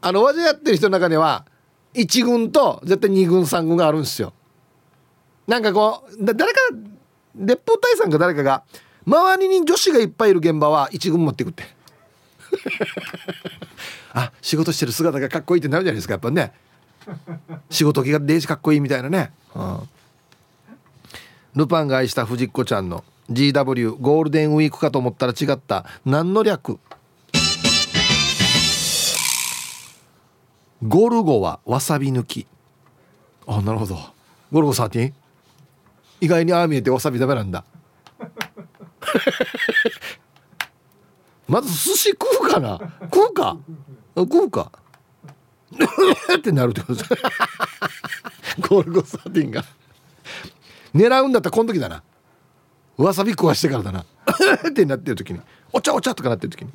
[0.00, 1.44] あの和ジャやってる人の中には
[1.94, 4.32] 1軍と絶対2軍3軍があるんですよ。
[5.46, 6.58] なんかこう誰か
[7.34, 8.62] 烈風隊さんか誰かが
[9.06, 11.64] 周りに女子がいっぱいいる現場は1軍持ってくって。
[14.14, 16.52] あ仕事してる姿がかっこいいってなるじゃないですかやっぱね。
[17.70, 19.88] 仕事着がデージかっこいいみたいなね、うん、
[21.54, 25.84] ルパンが愛した藤子ちゃんの GW ゴールデンウィークかと思ったら違った。
[26.04, 26.78] 何の略？
[30.86, 32.46] ゴルゴはわさび抜き。
[33.46, 33.98] あなるほど。
[34.50, 35.12] ゴルゴ13
[36.20, 37.64] 意外にああ見えてわさびダメなんだ。
[41.48, 42.78] まず寿司食うかな？
[43.12, 43.56] 食うか？
[44.16, 44.72] 食うか？
[46.36, 47.08] ってなるってことです。
[48.68, 49.64] ゴルゴ13が。
[50.94, 52.02] 狙うんだったらこの時だな
[52.96, 54.04] わさび食わしてからだな。
[54.68, 55.40] ってなってる時に。
[55.72, 56.70] お茶お茶とかなってる時に。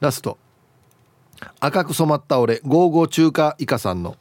[0.00, 0.38] ラスト。
[1.60, 4.16] 赤く染まった俺ゴーゴー中華イカさんの。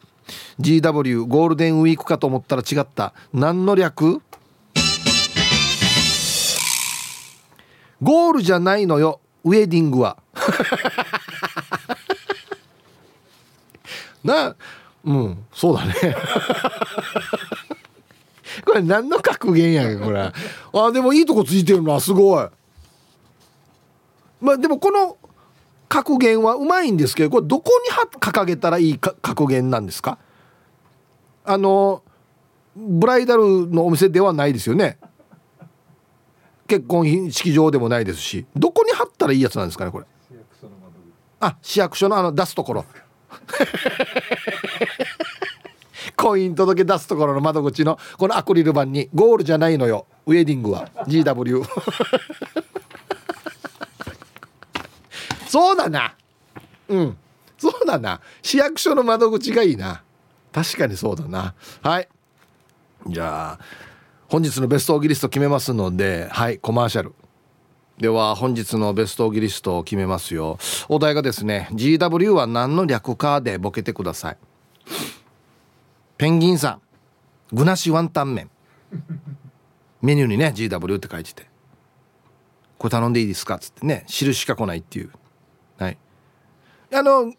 [0.59, 3.13] GW ゴールデンウィークかと思ったら違った。
[3.33, 4.21] 何の略？
[8.01, 10.17] ゴールじゃないのよウェディングは。
[14.23, 14.55] な
[15.03, 15.93] うんそうだね。
[18.65, 20.19] これ何の格言やんこれ。
[20.21, 20.33] あ
[20.91, 22.47] でもいいとこついてるなすごい。
[24.39, 25.17] まあでもこの
[25.87, 30.17] 格言はうまいんですけどこれどこに掲げたらいいか格言なんですか？
[31.45, 32.03] あの
[32.75, 34.97] ブライダルのお店ではないですよね。
[36.67, 38.45] 結婚式場でもないですし。
[38.55, 40.05] どこに貼ったらいいやつなんですかねこれ？
[41.41, 42.85] あ市役所のあの出すところ
[46.21, 50.05] 婚姻届出すところの窓口のこのアクリル板にゴールじゃないのよ。
[50.27, 50.87] ウェディングは。
[51.07, 51.63] GW
[55.47, 56.15] そうだな。
[56.87, 57.17] うん。
[57.57, 58.21] そうだな。
[58.41, 60.03] 市役所の窓口がいいな。
[60.53, 61.55] 確かにそうだな。
[61.81, 62.07] はい。
[63.07, 63.59] じゃあ
[64.27, 67.13] 本日のベストオーギリスト決めますのではいコマーシャル。
[67.97, 70.57] では本日のベストオーギリストを決めますよ。
[70.87, 74.37] お題がですね GW は何の略かでボケてください。
[76.21, 76.81] ペンギンさん
[77.51, 78.51] 具なしワンタン麺。
[80.03, 81.47] メニューにね GW って書いてて。
[82.77, 83.55] これ頼んでいいですか？
[83.55, 85.09] っつってね印しか来ないっていう。
[85.79, 85.97] はい。
[86.93, 87.33] あの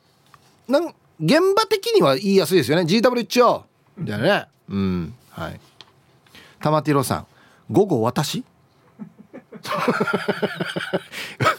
[0.66, 0.86] なん
[1.20, 2.82] 現場的には言いやすいですよね。
[2.82, 3.64] GW 一丁。
[3.96, 4.46] みたいなね。
[4.68, 5.14] うん。
[5.30, 5.60] はい。
[6.60, 7.26] 玉ティロさん
[7.70, 8.42] 午後私？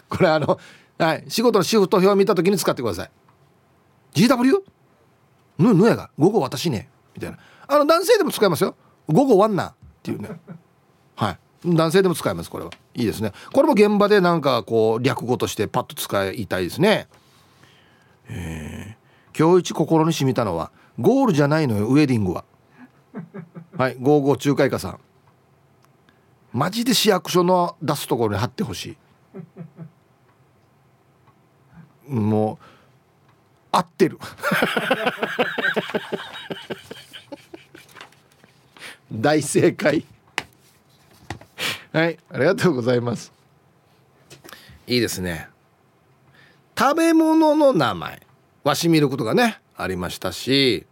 [0.10, 0.60] これあの、
[0.98, 3.12] はい、仕事のシフト表を見た時に使ってください。
[4.14, 4.58] GW?
[5.60, 6.90] ぬぬやが午後私ね。
[7.16, 7.38] みたいな。
[7.68, 8.76] あの男性でも使えますよ。
[9.08, 10.30] 午後ワンナっていうね。
[11.16, 11.38] はい。
[11.66, 12.72] 男性でも使えますこれは。
[12.94, 13.32] いいですね。
[13.54, 17.08] これも現場でなんかこう略語としてパッと使いたいですね。
[18.30, 22.44] えー、今日一心に染みたのはゴールじゃないのよウェディングは。
[23.78, 23.98] はい。
[23.98, 25.00] 55中華以下さん。
[26.52, 28.98] マジで市役所の出すところに貼ってほし
[32.08, 32.14] い。
[32.14, 32.66] もう
[33.72, 34.20] 合ってる。
[39.14, 40.06] 大正解。
[41.92, 43.32] はいありがとうございます。
[44.88, 45.48] いいですね。
[46.78, 48.26] 食べ物の名前。
[48.64, 50.88] わし見ることがねありましたし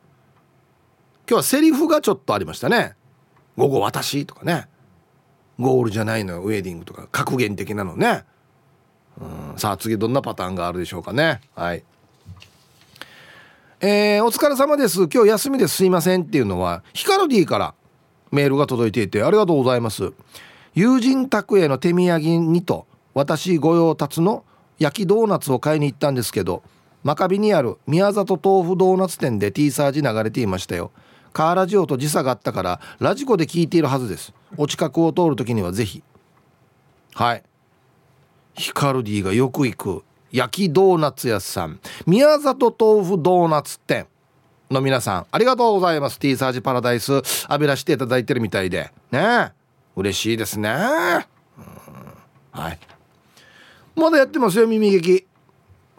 [1.27, 2.95] 今日はセリフがちょっとありましたね。
[3.57, 4.67] 午後私とかね。
[5.59, 7.07] ゴールじゃないのよウェディングとか。
[7.11, 8.23] 格言的なのね。
[9.19, 11.41] うんさあ次どんなパターンがあるでしょうかね。
[11.55, 11.83] はい。
[13.79, 15.07] えー、お疲れ様です。
[15.11, 15.83] 今日休みです。
[15.83, 17.73] いませんっていうのはヒカルディから
[18.31, 20.13] メールが届いていてありがとうございます。
[20.73, 22.19] 友人宅への手土産
[22.51, 24.45] にと私御用達の
[24.79, 26.63] 焼きドーナツを買いに行ったんですけど
[27.03, 30.91] 真壁にある宮里豆腐ドーナツ店で T サージ流れていましたよ。
[31.33, 34.33] カーラジオと時差があったからラジコで聞いているはずです。
[34.57, 36.03] お近くを通る時にはぜひ。
[37.13, 37.43] はい。
[38.53, 41.79] ヒカルディがよく行く焼きドーナツ屋さん。
[42.05, 44.07] 宮里豆腐ドーナツ店。
[44.71, 46.17] の皆さんありがとうございます。
[46.17, 48.91] T サージパラダイス浴びらしていただいてるみたいで。
[49.11, 49.51] ね。
[49.95, 50.69] 嬉しいですね。
[50.69, 50.77] うん。
[52.51, 52.79] はい。
[53.95, 55.27] まだやってますよ耳劇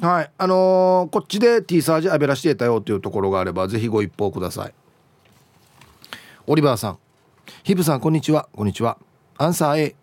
[0.00, 0.30] はい。
[0.38, 4.74] あのー、こっちで T サージ浴びらしていたよというところがあればぜひご一報ください。
[6.46, 6.98] オリバーさん。
[7.62, 8.48] ヒブさんこんにちは。
[8.56, 8.98] こんにちは。
[9.36, 9.96] アンサー A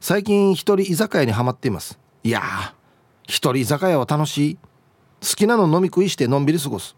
[0.00, 1.98] 最近一人居酒屋にはまっています。
[2.24, 2.72] いやー
[3.24, 4.58] 一人居酒屋は楽しい。
[5.20, 6.96] 好きなの飲み食いしてのんびり過ごす。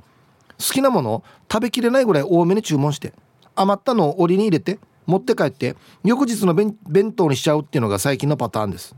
[0.60, 3.12] 好きなものを食べきれないぐらい多めに注文して
[3.56, 6.76] 余ったのを折りに入れて持って帰って翌日の弁
[7.12, 8.94] 当にしちゃうっていうのが最近のパターンです。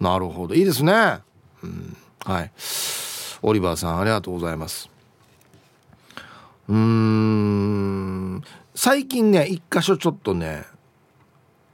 [0.00, 0.54] なるほど。
[0.54, 1.20] いいですね。
[1.62, 1.96] うん。
[2.24, 2.52] はい。
[3.42, 4.90] オリバーさんありがとうございます。
[6.68, 8.42] うーん。
[8.74, 10.64] 最近ね一箇所ちょっとね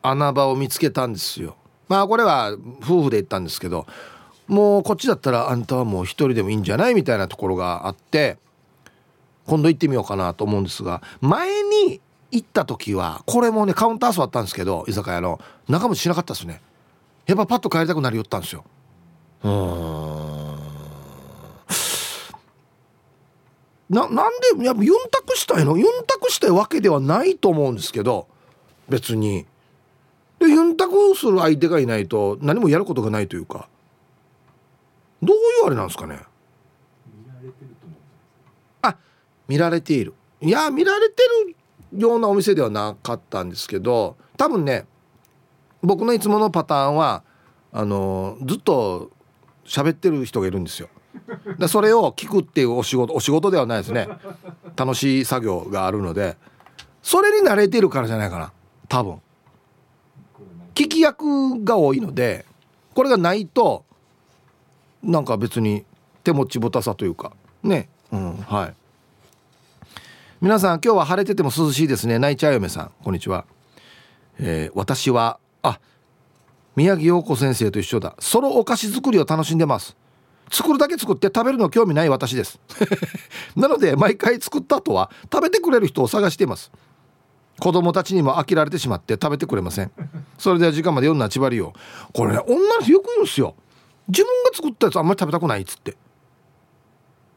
[0.03, 1.57] 穴場を見つけたんですよ。
[1.89, 3.87] まあこれは夫婦で行ったんですけど
[4.47, 6.95] もうこっちだったらあんたはもう一人でもいいんじゃない？
[6.95, 8.39] みたいなところがあって
[9.47, 15.40] 今度行ってみようかなと思うんですが前に行った時はこれもねカウンター座ったんですけど居酒屋の。
[15.68, 16.61] 長持ちしなかったですね。
[17.26, 18.64] やっぱパッと帰りたくなりよったんですよ。
[19.45, 19.53] うん。
[23.90, 25.76] ななんでやっぱユンタクしたいの？
[25.76, 28.26] ユンタクしたいわけではないと思うんですけど
[28.88, 29.47] 別に。
[30.38, 33.68] でユンタクする相手がいないと何もやることがないというか。
[35.22, 36.18] どういうあれなんですかね？
[38.82, 38.97] あ
[39.49, 40.14] 見られている。
[40.40, 41.57] いや見られてる
[42.01, 44.86] ようなお店ではなかったんですけど多分ね
[45.82, 47.22] 僕のいつものパターンは
[47.72, 49.11] あのずっと
[49.64, 50.88] 喋ってる人がいるんですよ。
[51.59, 54.09] でそれを聞くっていうお仕事お仕事ではないですね。
[54.76, 56.36] 楽しい作業があるので
[57.03, 58.53] それに慣れてるからじゃないかな。
[58.88, 59.20] 多分。
[60.74, 62.47] 聞き役が多いので
[62.95, 63.84] これがないと
[65.03, 65.84] なんか別に
[66.24, 67.32] 手持ちぶたさというか
[67.62, 67.88] ね。
[68.11, 68.74] うんはい。
[70.43, 72.18] 皆さん今日は晴れてても涼しいですね。
[72.18, 73.45] 泣いちゃう嫁さんこんにちは、
[74.40, 75.78] えー、私はあ
[76.74, 78.16] 宮城陽子先生と一緒だ。
[78.18, 79.97] ソロお菓子作りを楽しんでます。
[80.51, 82.59] 作るだけ作って食べるの興味ない私です。
[83.55, 86.72] なので毎回作った後は食べてくれる人を探しています。
[87.61, 89.93] 子供たちにも飽きられてしまって食べてくれません。
[90.38, 91.72] それでは時間まで読んだちばりよ
[92.12, 93.55] これね女の人よく言うんですよ。
[94.09, 95.97] 自分が作ったやつあんまり食べたくないっつって。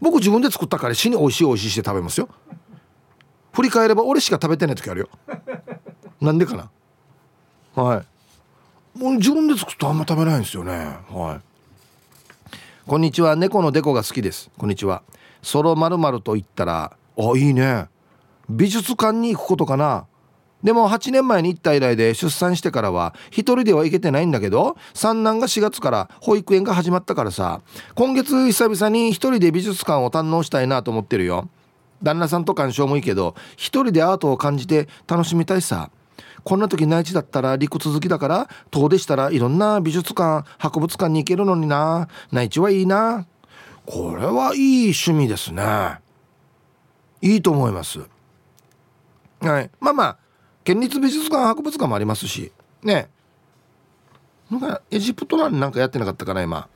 [0.02, 2.30] 僕自分で作ったから死に美味しい美味しいして食べますよ。
[3.56, 5.10] 振り返れば俺しか食べてない時あるよ。
[6.20, 6.70] なんでかな。
[7.82, 8.04] は
[8.96, 9.00] い。
[9.00, 10.74] もう自分で作ったあんま食べないんですよね。
[11.10, 12.50] はい。
[12.86, 13.38] こんにちは。
[13.38, 14.52] 猫のデコが好きです。
[14.58, 15.04] こんにちは。
[15.42, 17.88] ソロまるまると言ったらあいいね。
[18.50, 20.06] 美術館に行くことかな。
[20.62, 27.62] でも8年前に行った以来で出産してからは一人では行けてないんだけど三男が4月から保育園が始まったからさ。
[27.94, 31.48] 今月久々に一人で美術館を堪能したいなと思ってるよ。
[32.06, 35.90] 旦那さんと鑑賞もいいけど一人でアートを感じて楽しみたいさ。
[36.44, 42.08] こんな時内地だったら陸続きだから遠出したらいろんな美術館博物館に行けるのにな。
[42.32, 43.26] 内地はいいな。
[43.88, 45.64] これはいい趣味ですね。
[47.22, 48.00] いいと思います。
[49.42, 49.72] はい。
[49.80, 50.18] まあまあ
[50.64, 52.52] 県立美術館博物館もありますし
[52.84, 53.10] ね。
[54.52, 56.70] なんかエジプトなんなんかやってなかったかな今。